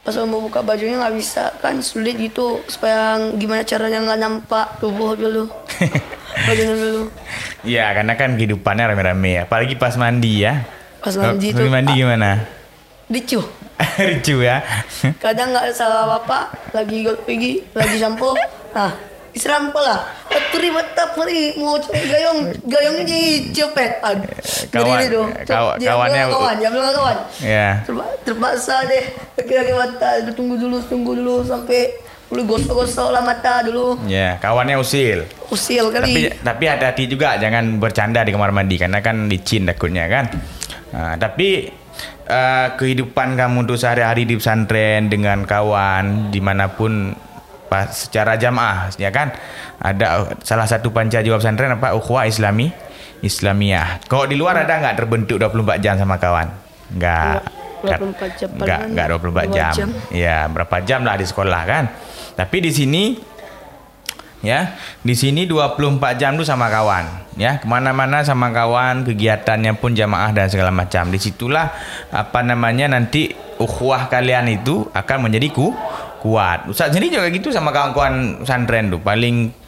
Pas 0.00 0.16
mau 0.28 0.44
buka 0.44 0.60
bajunya 0.60 0.96
nggak 1.00 1.16
bisa 1.16 1.56
kan 1.60 1.80
sulit 1.80 2.16
gitu 2.20 2.60
supaya 2.68 3.20
gimana 3.36 3.64
caranya 3.64 4.04
nggak 4.04 4.20
nampak 4.20 4.66
tubuh 4.76 5.16
dulu. 5.16 5.48
Bajunya 6.46 6.76
dulu. 6.76 7.02
Iya, 7.66 7.92
karena 7.92 8.12
kan 8.16 8.38
kehidupannya 8.38 8.84
rame-rame 8.92 9.30
ya. 9.40 9.42
Apalagi 9.44 9.76
pas 9.76 9.92
mandi 10.00 10.44
ya. 10.44 10.64
Pas 11.00 11.16
mandi 11.16 11.52
tuh, 11.52 11.68
mandi 11.68 11.92
ah. 11.92 11.96
gimana? 11.96 12.30
Dicu. 13.10 13.40
Ricu 13.98 14.40
ya. 14.40 14.60
Kadang 15.16 15.50
nggak 15.50 15.72
salah 15.72 16.14
apa 16.14 16.48
lagi 16.70 17.04
pergi 17.18 17.60
lagi 17.70 17.96
sampo. 17.96 18.36
Nah, 18.70 18.92
isrampo 19.30 19.78
lah. 19.78 20.04
Turi 20.50 20.68
mata 20.68 21.10
puri 21.10 21.54
mau 21.56 21.78
cari 21.78 22.02
gayung 22.04 22.38
gayungnya 22.62 23.04
di 23.04 23.20
cepet. 23.50 24.02
Kawan- 24.68 25.06
tuh. 25.06 25.26
kawan- 25.44 25.78
kawannya- 25.78 26.26
kawan, 26.28 26.54
bilang 26.60 26.92
kawan. 26.92 27.16
ya. 27.40 27.68
Terpa- 27.82 28.14
terpaksa 28.22 28.82
deh 28.84 29.04
lagi-lagi 29.36 29.72
mata 29.72 30.08
tunggu 30.30 30.54
dulu 30.56 30.76
tunggu 30.82 31.12
dulu 31.14 31.42
sampai 31.42 31.94
boleh 32.26 32.46
gosok-gosok 32.46 33.10
lah 33.10 33.22
mata 33.22 33.58
dulu 33.60 33.98
Ya, 34.06 34.38
kawannya 34.38 34.78
usil. 34.78 35.26
usil 35.50 35.90
Tapi 35.90 35.98
kali 36.30 36.30
tapi 36.36 36.64
hati-hati 36.64 37.04
juga 37.06 37.34
jangan 37.34 37.78
bercanda 37.78 38.22
di 38.22 38.30
kamar 38.30 38.50
mandi 38.50 38.78
karena 38.78 38.98
kan 38.98 39.26
licin 39.26 39.66
takutnya 39.66 40.06
kan. 40.06 40.30
Nah, 40.90 41.14
tapi 41.16 41.66
eh, 42.28 42.68
kehidupan 42.76 43.36
kamu 43.38 43.66
tuh 43.68 43.78
sehari-hari 43.80 44.24
di 44.28 44.36
pesantren 44.38 45.08
dengan 45.08 45.44
kawan 45.44 46.30
di 46.34 46.40
mana 46.42 46.70
pun 46.72 47.14
pas 47.70 47.86
secara 47.86 48.34
jamaah 48.34 48.90
ya 48.98 49.14
kan 49.14 49.30
ada 49.78 50.34
salah 50.42 50.66
satu 50.66 50.90
panca 50.90 51.22
jawab 51.22 51.38
pesantren 51.38 51.70
apa 51.70 51.94
ukhuwah 51.94 52.26
islami 52.26 52.74
Islamiyah. 53.20 54.00
Kalau 54.08 54.24
di 54.24 54.36
luar 54.36 54.64
ada 54.64 54.80
nggak 54.80 54.96
terbentuk 54.96 55.36
24 55.36 55.84
jam 55.84 55.94
sama 56.00 56.16
kawan? 56.16 56.48
Nggak. 56.96 57.44
Nggak, 57.80 57.96
24 57.96 58.36
jam, 58.36 58.48
Nggak, 58.60 58.80
nggak 58.92 59.06
24 59.08 59.24
dua 59.24 59.44
jam. 59.56 59.72
jam. 59.72 59.90
Ya, 60.12 60.38
berapa 60.52 60.76
jam 60.84 61.00
lah 61.00 61.16
di 61.16 61.24
sekolah 61.24 61.62
kan. 61.64 61.84
Tapi 62.36 62.56
di 62.60 62.72
sini 62.72 63.16
ya 64.40 64.76
di 65.04 65.12
sini 65.12 65.44
24 65.44 66.20
jam 66.20 66.36
tuh 66.36 66.44
sama 66.44 66.68
kawan. 66.68 67.32
Ya 67.38 67.56
ke 67.56 67.64
mana-mana 67.64 68.20
sama 68.26 68.52
kawan 68.52 69.06
kegiatannya 69.06 69.78
pun 69.78 69.96
jamaah 69.96 70.34
dan 70.34 70.50
segala 70.50 70.74
macam. 70.74 71.08
Di 71.08 71.16
situlah 71.16 71.72
apa 72.12 72.40
namanya 72.44 72.90
nanti 72.90 73.32
ukhuwah 73.56 74.08
kalian 74.12 74.50
itu 74.50 74.88
akan 74.92 75.30
menjadi 75.30 75.48
ku 75.52 75.72
kuat. 76.20 76.68
Ustaz 76.68 76.92
sendiri 76.92 77.16
juga 77.16 77.28
gitu 77.32 77.48
sama 77.48 77.72
kawan-kawan 77.72 78.44
pesantren 78.44 78.92
tuh. 78.92 79.00
Paling 79.00 79.59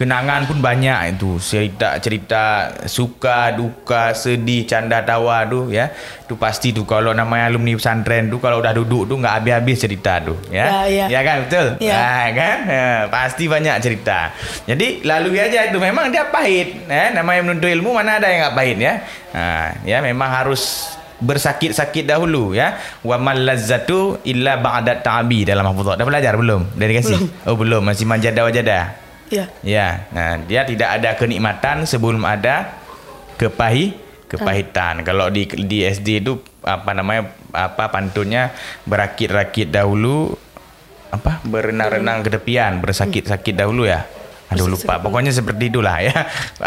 kenangan 0.00 0.48
pun 0.48 0.58
banyak 0.58 1.16
itu. 1.16 1.36
Cerita 1.36 2.00
cerita 2.00 2.44
suka 2.88 3.52
duka 3.52 4.16
sedih 4.16 4.64
canda 4.64 5.04
tawa 5.04 5.44
tuh 5.44 5.70
ya. 5.70 5.92
Tuh 6.24 6.40
pasti 6.40 6.72
tuh 6.72 6.88
kalau 6.88 7.12
namanya 7.12 7.52
alumni 7.52 7.76
pesantren 7.76 8.32
tuh 8.32 8.40
kalau 8.40 8.64
udah 8.64 8.72
duduk 8.72 9.04
tuh 9.04 9.16
nggak 9.20 9.34
habis-habis 9.40 9.76
cerita 9.76 10.20
tuh 10.24 10.36
ya. 10.48 10.64
Ya, 10.64 10.80
ya. 10.88 11.06
ya 11.12 11.20
kan 11.20 11.36
betul? 11.44 11.66
Ya. 11.84 12.32
Kan? 12.32 12.58
Eh, 12.66 13.00
pasti 13.12 13.44
banyak 13.44 13.76
cerita. 13.84 14.32
Jadi 14.64 15.04
lalui 15.04 15.38
aja 15.38 15.68
itu. 15.68 15.76
Memang 15.76 16.08
dia 16.08 16.24
pahit 16.32 16.88
eh 16.88 17.12
namanya 17.12 17.44
menuntut 17.44 17.68
ilmu 17.68 17.92
mana 17.92 18.16
ada 18.16 18.28
yang 18.32 18.48
nggak 18.48 18.56
pahit 18.56 18.78
ya. 18.80 18.94
Nah, 19.34 19.68
ya 19.84 19.98
memang 20.00 20.30
harus 20.32 20.88
bersakit-sakit 21.20 22.08
dahulu 22.08 22.56
ya. 22.56 22.80
Wa 23.04 23.20
mal 23.20 23.44
lazzatu 23.44 24.24
illa 24.24 24.56
ba'da 24.56 25.04
ta'abi 25.04 25.44
dalam 25.44 25.68
hafizah. 25.68 26.00
Dah 26.00 26.06
belajar 26.08 26.32
belum? 26.40 26.72
Dari 26.74 26.92
kasih 26.96 27.20
oh 27.48 27.56
belum. 27.60 27.84
Masih 27.84 28.08
manjada 28.08 28.40
wajada 28.40 29.03
ya 29.32 29.48
ya 29.64 30.08
nah 30.12 30.36
dia 30.44 30.64
tidak 30.68 31.00
ada 31.00 31.10
kenikmatan 31.16 31.88
sebelum 31.88 32.22
ada 32.24 32.84
kepahi 33.36 34.04
kepahitan. 34.34 35.06
Kalau 35.06 35.30
di 35.30 35.46
di 35.46 35.86
SD 35.86 36.24
itu 36.24 36.40
apa 36.64 36.90
namanya 36.96 37.30
apa 37.54 37.92
pantunnya 37.92 38.50
berakit-rakit 38.88 39.70
dahulu 39.70 40.34
apa 41.14 41.38
berenang-renang 41.46 42.26
ke 42.26 42.30
tepian 42.34 42.82
bersakit-sakit 42.82 43.54
dahulu 43.54 43.86
ya. 43.86 44.02
Aduh 44.52 44.70
lupa. 44.70 45.00
Pokoknya 45.00 45.34
seperti 45.34 45.70
itulah 45.72 45.98
ya. 46.02 46.14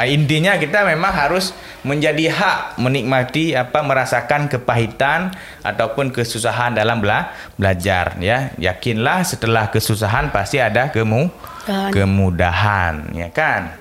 Intinya 0.07 0.55
kita 0.59 0.83
memang 0.87 1.13
harus 1.13 1.51
menjadi 1.83 2.31
hak 2.31 2.59
menikmati 2.81 3.53
apa 3.55 3.79
merasakan 3.83 4.51
kepahitan 4.51 5.31
ataupun 5.63 6.11
kesusahan 6.11 6.75
dalam 6.75 6.99
bela 6.99 7.31
belajar 7.55 8.17
ya. 8.19 8.51
Yakinlah 8.59 9.23
setelah 9.27 9.69
kesusahan 9.71 10.31
pasti 10.31 10.59
ada 10.59 10.89
kemu 10.91 11.29
Dan- 11.67 11.91
kemudahan 11.91 13.11
ya 13.11 13.27
kan? 13.27 13.75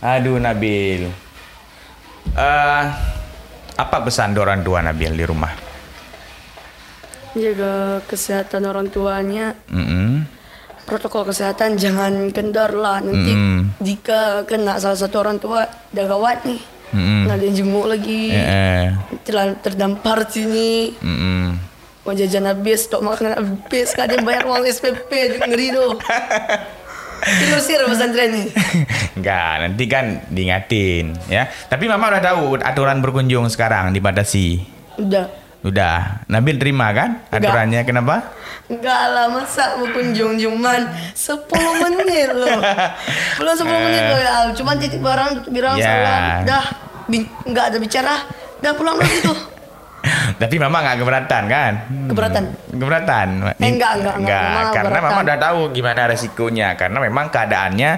Aduh 0.00 0.40
Nabil. 0.40 1.12
Eh, 2.34 2.82
apa 3.74 3.96
pesan 4.00 4.32
orang 4.34 4.64
tua 4.64 4.80
Nabil 4.80 5.12
di 5.12 5.24
rumah? 5.24 5.52
Jaga 7.34 8.00
kesehatan 8.06 8.64
orang 8.64 8.88
tuanya. 8.88 9.52
Mm-mm. 9.68 10.24
protokol 10.84 11.24
kesehatan 11.24 11.80
jangan 11.80 12.28
kendor 12.28 12.76
lah. 12.76 13.00
Nanti 13.00 13.32
Mm. 13.32 13.60
jika 13.80 14.44
kena 14.44 14.76
salah 14.76 15.00
satu 15.00 15.16
orang 15.16 15.40
tua 15.40 15.64
udah 15.64 16.04
gawat 16.04 16.44
nih. 16.44 16.60
Ada 17.26 17.40
yang 17.40 17.56
jenguk 17.56 17.88
lagi. 17.88 18.28
Eh, 18.30 18.44
eh. 18.44 18.84
Terdampar 19.64 20.28
sini. 20.28 20.92
Mm-mm. 21.00 21.56
Mau 22.04 22.12
jajan 22.12 22.44
habis 22.44 22.84
stok 22.84 23.00
makan 23.00 23.32
habis 23.32 23.96
yang 23.96 24.22
bayar 24.22 24.44
uang 24.44 24.62
SPP 24.62 25.10
ngeri 25.40 25.72
tuh 25.72 25.96
Diusir 27.24 27.80
pesantren 27.80 28.36
nih 28.36 28.46
Enggak, 29.16 29.52
nanti 29.58 29.84
kan 29.88 30.20
diingatin 30.28 31.16
ya. 31.24 31.48
Tapi 31.48 31.88
mama 31.88 32.12
udah 32.12 32.20
tahu 32.20 32.60
aturan 32.60 33.00
berkunjung 33.00 33.48
sekarang 33.48 33.96
dibatasi. 33.96 34.60
udah 35.00 35.32
Udah. 35.64 36.20
Nabil 36.28 36.60
terima 36.60 36.92
kan 36.92 37.24
Enggak. 37.32 37.48
aturannya 37.48 37.80
kenapa? 37.88 38.36
Enggak 38.68 39.02
lah 39.08 39.32
masa 39.32 39.80
berkunjung 39.80 40.36
cuman 40.36 40.84
10 41.16 41.48
menit 41.96 42.28
loh 42.28 42.60
Belum 43.40 43.54
10 43.56 43.84
menit 43.88 44.02
loh 44.04 44.20
ya 44.20 44.32
Cuman 44.52 44.74
titik 44.76 45.00
barang 45.00 45.40
tutup 45.40 45.52
bilang 45.52 45.80
Ya. 45.80 45.88
salam 45.88 46.22
Dah 46.44 46.64
Enggak 47.44 47.64
ada 47.72 47.78
bicara 47.80 48.14
Dah 48.60 48.76
pulang 48.76 49.00
lagi 49.00 49.24
tuh 49.24 49.36
Tapi 50.34 50.54
mama 50.58 50.80
nggak 50.80 50.98
keberatan 50.98 51.42
kan? 51.46 51.72
Keberatan? 52.10 52.44
Keberatan. 52.70 53.28
Eh, 53.54 53.70
enggak, 53.70 53.92
enggak, 53.98 54.14
enggak. 54.18 54.42
Mama 54.42 54.60
Karena 54.70 54.88
keberatan. 54.98 55.10
mama 55.10 55.20
udah 55.22 55.38
tahu 55.38 55.60
gimana 55.70 56.00
resikonya. 56.06 56.68
Karena 56.74 56.98
memang 56.98 57.26
keadaannya 57.28 57.90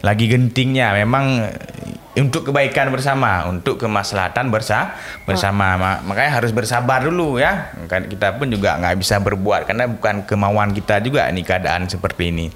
lagi 0.00 0.24
gentingnya. 0.26 0.96
Memang 0.96 1.24
eh, 1.44 2.20
untuk 2.20 2.44
kebaikan 2.44 2.88
bersama, 2.88 3.44
untuk 3.46 3.76
kemaslahatan 3.78 4.48
bersa 4.48 4.92
bersama. 5.24 5.76
Ma- 5.76 6.00
Makanya 6.02 6.40
harus 6.40 6.52
bersabar 6.52 7.00
dulu 7.00 7.36
ya. 7.36 7.72
Kan 7.86 8.06
kita 8.06 8.36
pun 8.36 8.48
juga 8.48 8.76
nggak 8.76 8.96
bisa 8.96 9.16
berbuat 9.16 9.64
karena 9.64 9.88
bukan 9.88 10.24
kemauan 10.24 10.72
kita 10.72 11.00
juga 11.00 11.28
nih 11.28 11.40
keadaan 11.40 11.88
seperti 11.88 12.28
ini. 12.28 12.46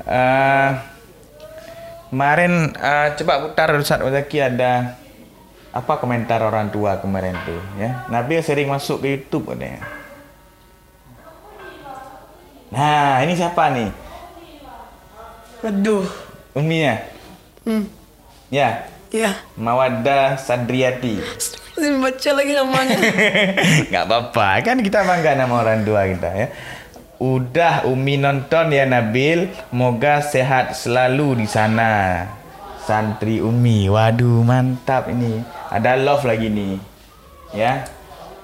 Eh, 0.00 0.70
kemarin 2.08 2.72
eh, 2.72 3.08
coba 3.14 3.32
putar 3.40 3.70
Ustaz 3.74 4.00
Zaki 4.00 4.38
ada 4.40 4.98
apa 5.70 6.02
komentar 6.02 6.42
orang 6.42 6.68
tua 6.68 6.98
kemarin 6.98 7.34
tuh 7.46 7.62
ya? 7.78 8.06
Nabil 8.10 8.42
sering 8.42 8.66
masuk 8.66 9.06
ke 9.06 9.18
YouTube 9.18 9.54
katanya. 9.54 9.86
Nah 12.70 13.18
ini 13.26 13.34
siapa 13.34 13.70
nih 13.74 13.90
Aduh. 15.60 16.06
Uminya 16.56 16.98
Hmm. 17.60 17.84
ya? 18.48 18.88
Ya. 19.12 19.36
Mawaddah 19.54 20.40
Sadriati 20.40 21.20
baca 21.80 22.30
lagi 22.36 22.52
namanya. 22.52 22.98
nggak 23.88 24.04
apa-apa. 24.04 24.48
Kan 24.60 24.84
kita 24.84 25.00
bangga 25.04 25.32
nama 25.32 25.54
orang 25.64 25.80
tua 25.80 26.04
kita 26.04 26.28
ya. 26.36 26.46
Udah 27.20 27.84
Umi 27.88 28.20
nonton 28.20 28.72
ya 28.72 28.84
Nabil. 28.84 29.48
Moga 29.72 30.20
sehat 30.20 30.76
selalu 30.76 31.44
di 31.44 31.46
sana. 31.48 32.24
Santri 32.84 33.40
Umi. 33.40 33.88
Waduh 33.88 34.44
mantap 34.44 35.08
ini 35.08 35.40
ada 35.70 35.94
love 35.94 36.26
lagi 36.26 36.50
nih 36.50 36.74
ya 37.54 37.86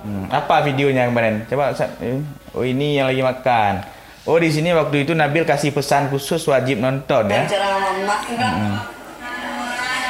hmm, 0.07 0.31
apa 0.31 0.63
videonya 0.67 1.11
kemarin 1.11 1.43
coba. 1.51 1.75
Eh, 1.99 2.23
oh 2.55 2.63
ini 2.63 2.99
yang 2.99 3.11
lagi 3.11 3.23
makan 3.23 3.83
oh 4.27 4.39
di 4.39 4.51
sini 4.51 4.71
waktu 4.71 5.03
itu 5.03 5.13
Nabil 5.15 5.43
kasih 5.43 5.75
pesan 5.75 6.07
khusus 6.11 6.47
wajib 6.47 6.79
nonton 6.79 7.27
ya 7.27 7.43
enggak. 7.47 8.97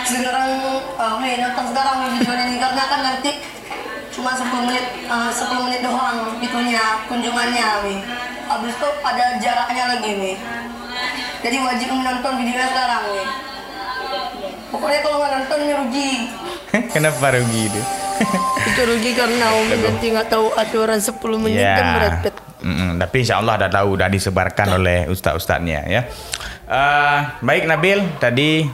Sekarang 0.07 0.51
uh, 0.95 1.19
nih 1.19 1.43
nonton 1.43 1.65
sekarang 1.75 1.97
video 2.15 2.31
ini 2.39 2.57
karena 2.63 2.83
kan 2.87 3.01
nanti 3.03 3.43
cuma 4.15 4.33
10 4.33 4.49
menit 4.71 4.87
uh, 5.11 5.35
10 5.35 5.67
menit 5.67 5.81
doang 5.83 6.31
itunya 6.39 6.85
kunjungannya 7.11 7.69
nih. 7.91 7.99
Habis 8.47 8.79
itu 8.79 8.89
ada 9.03 9.25
jaraknya 9.43 9.85
lagi 9.99 10.11
nih. 10.15 10.37
Jadi 11.43 11.57
wajib 11.59 11.89
menonton 11.91 12.33
videonya 12.39 12.69
sekarang 12.71 13.03
nih. 13.11 13.29
Pokoknya 14.71 15.01
kalau 15.03 15.17
nggak 15.19 15.33
nonton 15.43 15.61
rugi. 15.75 16.13
kenapa 16.95 17.35
rugi 17.35 17.63
itu 17.67 17.83
Itu 18.73 18.81
rugi 18.89 19.13
karena 19.13 19.53
Umi 19.53 19.77
nanti 19.77 20.09
nggak 20.09 20.29
tahu 20.33 20.49
aturan 20.53 20.97
10 20.97 21.21
menit 21.37 21.61
Ya. 21.61 21.77
kan 21.77 21.87
merepet. 21.95 22.35
Mm-mm, 22.57 22.91
tapi 22.97 23.17
insya 23.21 23.37
Allah 23.39 23.61
dah 23.61 23.71
tahu, 23.71 24.01
dah 24.01 24.09
disebarkan 24.09 24.81
oleh 24.81 25.05
ustaz-ustaznya 25.07 25.85
ya. 25.85 26.01
Eh, 26.65 27.19
baik 27.45 27.69
Nabil, 27.69 28.01
tadi 28.17 28.65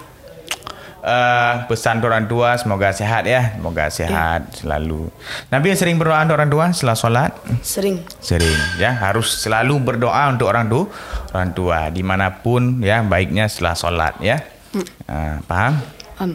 eh, 1.03 1.55
pesan 1.67 1.99
orang 1.99 2.31
tua 2.31 2.55
semoga 2.55 2.95
sehat 2.95 3.27
ya, 3.27 3.59
semoga 3.59 3.91
sehat 3.91 4.55
selalu. 4.55 5.11
Nabil 5.51 5.75
sering 5.75 5.99
berdoa 5.99 6.23
untuk 6.23 6.39
orang 6.39 6.51
tua 6.51 6.67
setelah 6.71 6.95
solat? 6.95 7.33
Sering. 7.61 7.99
Sering 8.23 8.79
ya, 8.79 8.95
harus 8.95 9.27
selalu 9.43 9.83
berdoa 9.83 10.31
untuk 10.31 10.47
orang 10.47 10.71
tua, 10.71 10.87
orang 11.35 11.51
tua 11.51 11.79
di 11.91 12.07
mana 12.07 12.31
pun 12.31 12.79
ya, 12.79 13.03
baiknya 13.03 13.51
setelah 13.51 13.75
solat 13.75 14.15
ya. 14.23 14.39
Eh, 15.05 15.37
paham? 15.45 15.83
Um, 16.23 16.33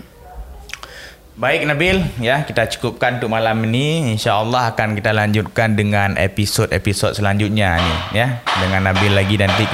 Baik 1.37 1.69
Nabil, 1.69 2.01
ya 2.17 2.41
kita 2.49 2.65
cukupkan 2.65 3.21
untuk 3.21 3.29
malam 3.29 3.61
ini. 3.69 4.17
Insya 4.17 4.41
Allah 4.41 4.73
akan 4.73 4.97
kita 4.97 5.13
lanjutkan 5.13 5.77
dengan 5.77 6.17
episod-episod 6.17 7.13
selanjutnya 7.13 7.77
nih, 7.77 7.99
ya 8.17 8.27
dengan 8.57 8.89
Nabil 8.89 9.13
lagi 9.13 9.37
nanti 9.37 9.69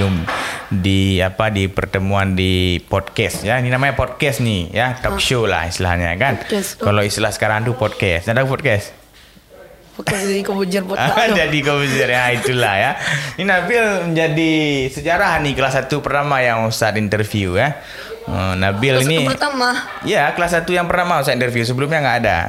di 0.68 1.24
apa 1.24 1.48
di 1.48 1.72
pertemuan 1.72 2.36
di 2.36 2.84
podcast 2.84 3.48
ya. 3.48 3.64
Ini 3.64 3.72
namanya 3.72 3.96
podcast 3.96 4.44
nih, 4.44 4.76
ya 4.76 5.00
talk 5.00 5.24
show 5.24 5.48
lah 5.48 5.72
istilahnya 5.72 6.20
kan. 6.20 6.44
Podcast, 6.44 6.84
oh. 6.84 6.92
Kalau 6.92 7.00
istilah 7.00 7.32
sekarang 7.32 7.64
tuh 7.64 7.80
podcast. 7.80 8.28
Ada 8.28 8.44
podcast? 8.44 8.92
Bukan 9.96 10.20
jadi 10.20 10.84
botak. 10.84 11.16
Ah, 11.16 11.32
jadi 11.32 11.58
komputer 11.64 12.12
ya 12.12 12.24
itulah 12.44 12.76
ya. 12.76 12.92
Ini 13.40 13.48
Nabil 13.48 14.12
menjadi 14.12 14.52
sejarah 14.92 15.40
nih 15.40 15.56
kelas 15.56 15.80
1 15.80 15.88
pertama 16.04 16.44
yang 16.44 16.68
Ustaz 16.68 17.00
interview 17.00 17.56
ya. 17.56 17.80
Oh, 18.24 18.54
Nabil 18.56 18.96
Terus 19.00 19.10
ini 19.10 19.28
pertama. 19.28 19.76
Ya, 20.08 20.32
kelas 20.32 20.56
1 20.64 20.70
yang 20.72 20.88
pertama 20.88 21.20
saya 21.26 21.36
interview 21.36 21.68
sebelumnya 21.68 22.00
nggak 22.00 22.18
ada. 22.24 22.40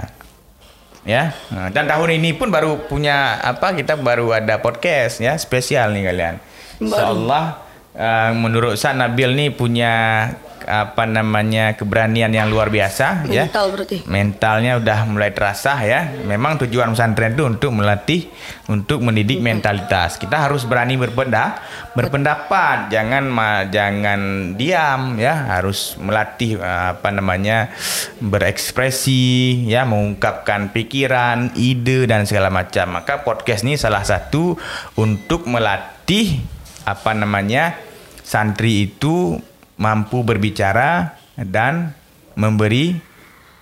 Ya, 1.04 1.36
nah, 1.52 1.68
dan 1.68 1.84
tahun 1.84 2.16
ini 2.16 2.32
pun 2.32 2.48
baru 2.48 2.88
punya 2.88 3.36
apa? 3.44 3.76
Kita 3.76 4.00
baru 4.00 4.32
ada 4.32 4.56
podcast 4.62 5.20
ya 5.20 5.36
spesial 5.36 5.92
nih 5.92 6.08
kalian. 6.08 6.34
Insya 6.80 7.12
Allah 7.12 7.63
uh, 7.96 8.30
menurut 8.34 8.78
saya 8.78 8.94
Nabil 8.94 9.30
nih 9.34 9.50
punya 9.54 9.94
apa 10.64 11.04
namanya 11.04 11.76
keberanian 11.76 12.32
yang 12.32 12.48
luar 12.48 12.72
biasa 12.72 13.28
ya. 13.28 13.46
Mental 13.46 13.66
berarti. 13.70 13.96
Mentalnya 14.08 14.72
udah 14.80 14.98
mulai 15.04 15.30
terasa 15.36 15.76
ya. 15.84 16.08
Memang 16.24 16.56
tujuan 16.64 16.92
pesantren 16.96 17.36
itu 17.36 17.44
untuk 17.44 17.70
melatih, 17.76 18.28
untuk 18.68 19.04
mendidik 19.04 19.44
mentalitas. 19.44 20.16
Kita 20.16 20.48
harus 20.48 20.64
berani 20.64 20.96
berpendapat, 20.96 21.60
berpendapat. 21.92 22.88
Jangan 22.88 23.24
ma, 23.28 23.68
jangan 23.68 24.52
diam 24.56 25.20
ya. 25.20 25.60
Harus 25.60 26.00
melatih 26.00 26.56
eh, 26.58 26.84
apa 26.96 27.08
namanya 27.12 27.70
berekspresi 28.24 29.64
ya, 29.68 29.84
mengungkapkan 29.84 30.72
pikiran, 30.72 31.52
ide 31.60 32.08
dan 32.08 32.24
segala 32.24 32.48
macam. 32.48 33.00
Maka 33.00 33.20
podcast 33.22 33.62
ini 33.68 33.76
salah 33.76 34.02
satu 34.02 34.56
untuk 34.96 35.44
melatih 35.44 36.53
apa 36.84 37.10
namanya 37.16 37.76
santri 38.20 38.88
itu 38.88 39.36
mampu 39.76 40.22
berbicara 40.22 41.16
dan 41.36 41.92
memberi 42.36 42.94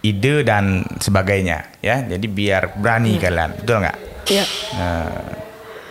ide 0.03 0.43
dan 0.43 0.83
sebagainya 0.99 1.79
ya 1.79 2.03
jadi 2.03 2.27
biar 2.27 2.63
berani 2.77 3.17
kalian 3.17 3.63
betul 3.63 3.83
nggak 3.83 3.99
Iya. 4.23 4.47
Nah, 4.79 5.11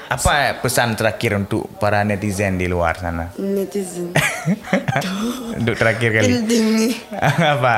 apa 0.07 0.55
pesan 0.63 0.95
terakhir 0.95 1.35
untuk 1.35 1.67
para 1.79 2.03
netizen 2.07 2.55
di 2.55 2.67
luar 2.67 2.95
sana 2.95 3.31
Netizen. 3.35 4.15
untuk 5.59 5.75
terakhir 5.75 6.15
kali 6.15 6.31
apa 7.59 7.75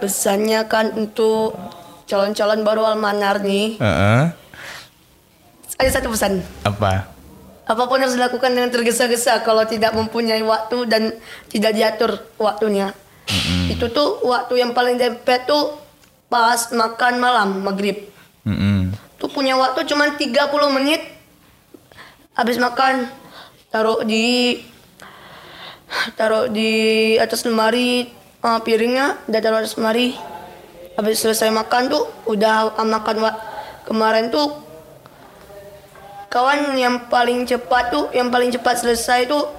Pesannya 0.00 0.64
kan 0.68 0.96
untuk 0.96 1.52
calon-calon 2.08 2.64
baru 2.64 2.88
almanar 2.88 3.44
nih. 3.44 3.76
Heeh. 3.76 4.22
Ada 5.76 6.00
satu 6.00 6.08
pesan. 6.12 6.40
apa 6.64 7.19
Apa 7.70 7.86
pun 7.86 8.02
harus 8.02 8.18
dilakukan 8.18 8.50
dengan 8.50 8.66
tergesa-gesa 8.74 9.46
kalau 9.46 9.62
tidak 9.62 9.94
mempunyai 9.94 10.42
waktu 10.42 10.90
dan 10.90 11.14
tidak 11.46 11.70
diatur 11.78 12.18
waktunya. 12.34 12.90
Itu 13.70 13.94
tuh 13.94 14.26
waktu 14.26 14.58
yang 14.58 14.74
paling 14.74 14.98
dempet 14.98 15.46
tuh 15.46 15.78
pas 16.26 16.58
makan 16.74 17.22
malam 17.22 17.62
maghrib. 17.62 18.10
Mm-mm. 18.42 18.90
Tuh 19.22 19.30
punya 19.30 19.54
waktu 19.54 19.86
cuma 19.86 20.10
30 20.10 20.34
menit. 20.74 20.98
Habis 22.34 22.58
makan 22.58 23.06
taruh 23.70 24.02
di 24.02 24.58
taruh 26.18 26.50
di 26.50 27.14
atas 27.22 27.46
lemari 27.46 28.10
uh, 28.42 28.58
piringnya 28.58 29.30
udah 29.30 29.38
taruh 29.38 29.62
atas 29.62 29.78
lemari. 29.78 30.18
Habis 30.98 31.22
selesai 31.22 31.54
makan 31.54 31.86
tuh 31.86 32.02
udah 32.26 32.74
makan 32.82 33.16
wa- 33.22 33.38
kemarin 33.86 34.34
tuh 34.34 34.58
kawan 36.30 36.72
yang 36.72 37.10
paling 37.10 37.42
cepat 37.42 37.90
tuh 37.90 38.06
yang 38.10 38.30
paling 38.30 38.48
cepat 38.48 38.78
selesai 38.78 39.26
tuh 39.26 39.50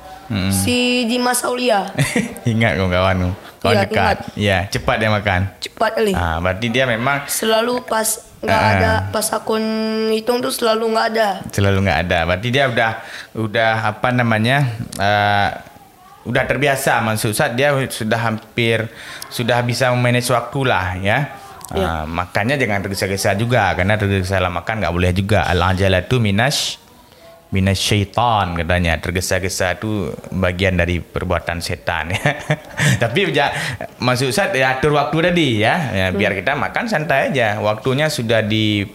si 0.49 1.03
Dimas 1.05 1.43
Aulia. 1.43 1.91
Ingat 2.47 2.79
kau 2.79 2.87
kawan 2.87 3.15
kau 3.19 3.31
kawan 3.61 3.75
Iya, 3.75 3.83
dekat. 3.83 4.17
ya 4.33 4.57
cepat 4.65 4.95
dia 4.97 5.09
makan. 5.11 5.41
Cepat 5.59 5.91
kali. 5.93 6.13
Ah 6.15 6.39
berarti 6.39 6.67
dia 6.67 6.87
memang 6.87 7.27
selalu 7.27 7.83
pas 7.83 8.07
nggak 8.41 8.57
Ah. 8.57 8.71
ada 8.73 8.91
pas 9.11 9.27
akun 9.29 9.61
hitung 10.09 10.39
tuh 10.39 10.49
selalu 10.49 10.87
nggak 10.89 11.07
ada. 11.11 11.29
Selalu 11.51 11.77
nggak 11.83 11.99
ada. 12.07 12.19
Berarti 12.23 12.47
dia 12.47 12.65
udah 12.65 12.91
udah 13.35 13.71
apa 13.91 14.07
namanya 14.09 14.71
uh, 14.95 15.49
udah 16.23 16.43
terbiasa 16.45 17.01
maksud 17.01 17.33
saya 17.33 17.51
dia 17.51 17.73
sudah 17.91 18.19
hampir 18.21 18.87
sudah 19.27 19.59
bisa 19.61 19.91
memanage 19.91 20.31
waktu 20.31 20.59
lah 20.63 20.95
ya. 20.95 21.19
Ya. 21.71 22.03
Uh, 22.03 22.05
makanya 22.07 22.59
jangan 22.59 22.83
tergesa-gesa 22.83 23.35
juga 23.39 23.71
karena 23.73 23.95
tergesa-gesa 23.95 24.51
makan 24.51 24.83
nggak 24.83 24.93
boleh 24.93 25.11
juga. 25.15 25.47
Al 25.47 25.61
ajalatu 25.63 26.19
minas 26.19 26.77
minas 27.51 27.83
syaitan 27.83 28.55
katanya 28.55 28.95
tergesa-gesa 29.03 29.75
itu 29.75 30.15
bagian 30.31 30.79
dari 30.79 31.03
perbuatan 31.03 31.59
setan 31.59 32.15
ya. 32.15 32.39
Tapi 33.03 33.27
ya, 33.35 33.51
maksud 33.99 34.31
saya 34.31 34.55
ya, 34.55 34.67
atur 34.79 34.95
waktu 34.95 35.31
tadi 35.31 35.47
ya, 35.59 35.75
ya 35.91 36.05
biar 36.15 36.31
kita 36.31 36.55
makan 36.55 36.87
santai 36.87 37.31
aja. 37.31 37.59
Waktunya 37.59 38.07
sudah 38.07 38.39
di 38.39 38.87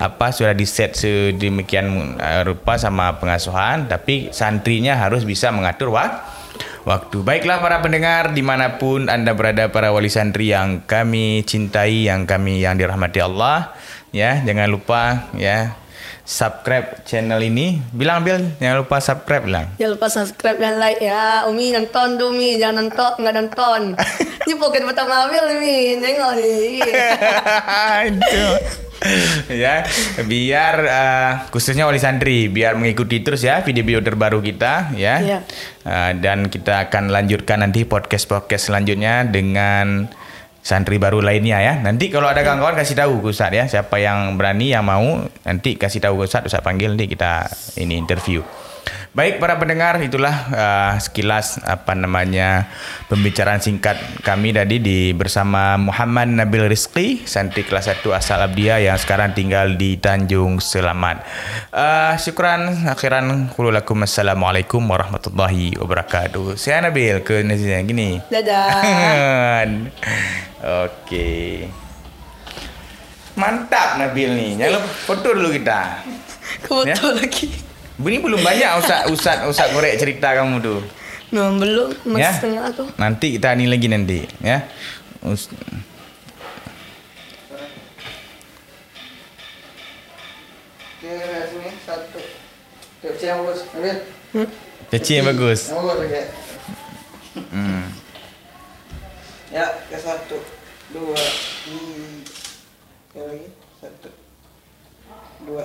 apa 0.00 0.32
sudah 0.32 0.56
di 0.56 0.64
set 0.64 0.96
sedemikian 0.96 2.16
uh, 2.16 2.42
rupa 2.46 2.80
sama 2.80 3.18
pengasuhan 3.20 3.84
tapi 3.90 4.32
santrinya 4.32 4.96
harus 4.96 5.26
bisa 5.26 5.52
mengatur 5.52 5.92
wak- 5.92 6.35
waktu. 6.84 7.22
Baiklah 7.22 7.62
para 7.62 7.80
pendengar 7.80 8.34
di 8.36 8.42
mana 8.42 8.76
pun 8.76 9.08
anda 9.08 9.32
berada 9.32 9.70
para 9.70 9.90
wali 9.90 10.08
santri 10.12 10.52
yang 10.52 10.84
kami 10.84 11.46
cintai, 11.46 12.06
yang 12.06 12.28
kami 12.28 12.62
yang 12.62 12.76
dirahmati 12.76 13.20
Allah, 13.22 13.72
ya 14.14 14.40
jangan 14.44 14.68
lupa 14.70 15.30
ya 15.36 15.76
subscribe 16.26 17.06
channel 17.06 17.38
ini. 17.38 17.78
Bilang 17.94 18.26
Bil, 18.26 18.58
jangan 18.58 18.82
lupa 18.82 18.98
subscribe 18.98 19.46
bilang. 19.46 19.66
Jangan 19.78 19.92
lupa 19.94 20.06
subscribe 20.10 20.58
dan 20.58 20.82
like 20.82 20.98
ya. 20.98 21.46
Umi 21.46 21.70
nonton 21.70 22.18
tuh 22.18 22.34
Umi, 22.34 22.58
jangan 22.58 22.84
nonton, 22.84 23.12
nggak 23.22 23.34
nonton. 23.38 23.80
Ini 24.46 24.54
pocket 24.58 24.82
pertama 24.82 25.30
Abil 25.30 25.42
Umi, 25.56 25.78
tengok 26.02 26.32
nih. 26.38 26.82
itu 28.10 28.46
ya 29.52 29.84
biar 30.24 30.74
uh, 30.88 31.32
khususnya 31.52 31.84
wali 31.84 32.00
santri 32.00 32.48
biar 32.48 32.80
mengikuti 32.80 33.20
terus 33.20 33.44
ya 33.44 33.60
video-video 33.60 34.00
terbaru 34.00 34.40
kita 34.40 34.96
ya 34.96 35.14
Iya. 35.20 35.38
Uh, 35.84 36.12
dan 36.18 36.48
kita 36.48 36.88
akan 36.88 37.12
lanjutkan 37.12 37.62
nanti 37.62 37.84
podcast 37.84 38.24
podcast 38.26 38.72
selanjutnya 38.72 39.28
dengan 39.28 40.08
santri 40.66 40.98
baru 40.98 41.22
lainnya 41.22 41.62
ya. 41.62 41.74
Nanti 41.78 42.10
kalau 42.10 42.26
ada 42.26 42.42
kawan-kawan 42.42 42.74
kasih 42.74 42.98
tahu 42.98 43.22
ke 43.22 43.30
Ustadz 43.30 43.54
ya. 43.54 43.64
Siapa 43.70 44.02
yang 44.02 44.34
berani 44.34 44.74
yang 44.74 44.82
mau 44.82 45.22
nanti 45.46 45.78
kasih 45.78 46.02
tahu 46.02 46.18
ke 46.18 46.24
Ustadz 46.26 46.50
Ustadz 46.50 46.66
panggil 46.66 46.98
nanti 46.98 47.06
kita 47.06 47.46
ini 47.78 47.94
interview 47.94 48.42
Baik 49.16 49.40
para 49.40 49.56
pendengar, 49.56 49.96
itulah 50.04 50.36
uh, 50.52 50.92
sekilas 51.00 51.56
apa 51.64 51.96
namanya 51.96 52.68
pembicaraan 53.08 53.64
singkat 53.64 53.96
kami 54.20 54.52
tadi 54.52 54.76
di 54.76 55.16
bersama 55.16 55.80
Muhammad 55.80 56.28
Nabil 56.28 56.68
Rizki, 56.68 57.24
santri 57.24 57.64
kelas 57.64 57.88
1 57.88 58.04
asal 58.12 58.44
Abdia 58.44 58.76
yang 58.76 59.00
sekarang 59.00 59.32
tinggal 59.32 59.72
di 59.72 59.96
Tanjung 59.96 60.60
Selamat. 60.60 61.24
Uh, 61.72 62.12
syukran 62.20 62.92
akhiran 62.92 63.48
kululakum 63.56 64.04
assalamualaikum 64.04 64.84
warahmatullahi 64.84 65.80
wabarakatuh. 65.80 66.60
Saya 66.60 66.84
Nabil 66.84 67.24
ke 67.24 67.40
Nazia 67.40 67.80
gini. 67.88 68.20
Dadah. 68.28 68.84
Oke. 70.84 71.64
Mantap 73.32 73.96
Nabil 73.96 74.28
nih. 74.28 74.50
Jangan 74.60 74.84
foto 75.08 75.32
dulu 75.32 75.56
kita. 75.56 76.04
Kebetul 76.68 77.16
lagi. 77.16 77.65
Ini 77.96 78.18
belum 78.20 78.40
banyak 78.40 78.70
Ustaz 78.76 79.08
Ustaz 79.08 79.38
Ustaz 79.48 79.72
korek 79.72 79.96
cerita 79.96 80.36
kamu 80.36 80.60
tuh. 80.60 80.80
Nah, 81.32 81.50
belum 81.56 81.90
masih 82.06 82.22
Ya. 82.22 82.30
setengah 82.30 82.66
tuh. 82.70 82.88
Nanti 82.96 83.34
kita 83.34 83.56
ini 83.56 83.66
lagi 83.66 83.88
nanti 83.88 84.18
ya. 84.38 84.62
Us- 85.24 85.50
Oke, 90.96 91.12
sini 91.52 91.70
satu. 91.84 92.20
Kecil 93.04 93.28
yang 93.28 93.40
bagus, 93.44 93.60
ambil. 93.70 93.96
Kecil 94.90 95.14
yang 95.20 95.28
bagus. 95.28 95.60
Yang 95.68 95.76
bagus 95.78 95.98
lagi. 96.00 96.22
Hmm. 97.52 97.84
Ya, 99.52 99.66
ke 99.86 99.98
satu, 100.00 100.38
dua, 100.90 101.20
hmm. 101.68 102.16
Lagi 103.14 103.48
satu, 103.78 104.08
dua. 105.44 105.64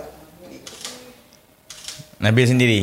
Nabil 2.21 2.45
sendiri. 2.45 2.79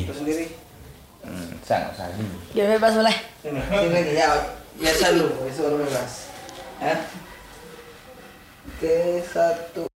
Hmm, 1.23 1.51
sangat 1.63 1.95
saja. 1.95 2.23
Ya 2.59 2.67
bebas 2.75 2.99
boleh. 2.99 3.17
Sini, 3.39 3.63
lagi 3.95 4.19
ya. 4.19 4.35
Biasa 4.75 5.15
dulu 5.15 5.31
bebas. 5.87 6.35
Ya. 6.83 6.95
Oke, 8.67 9.23
satu. 9.31 9.98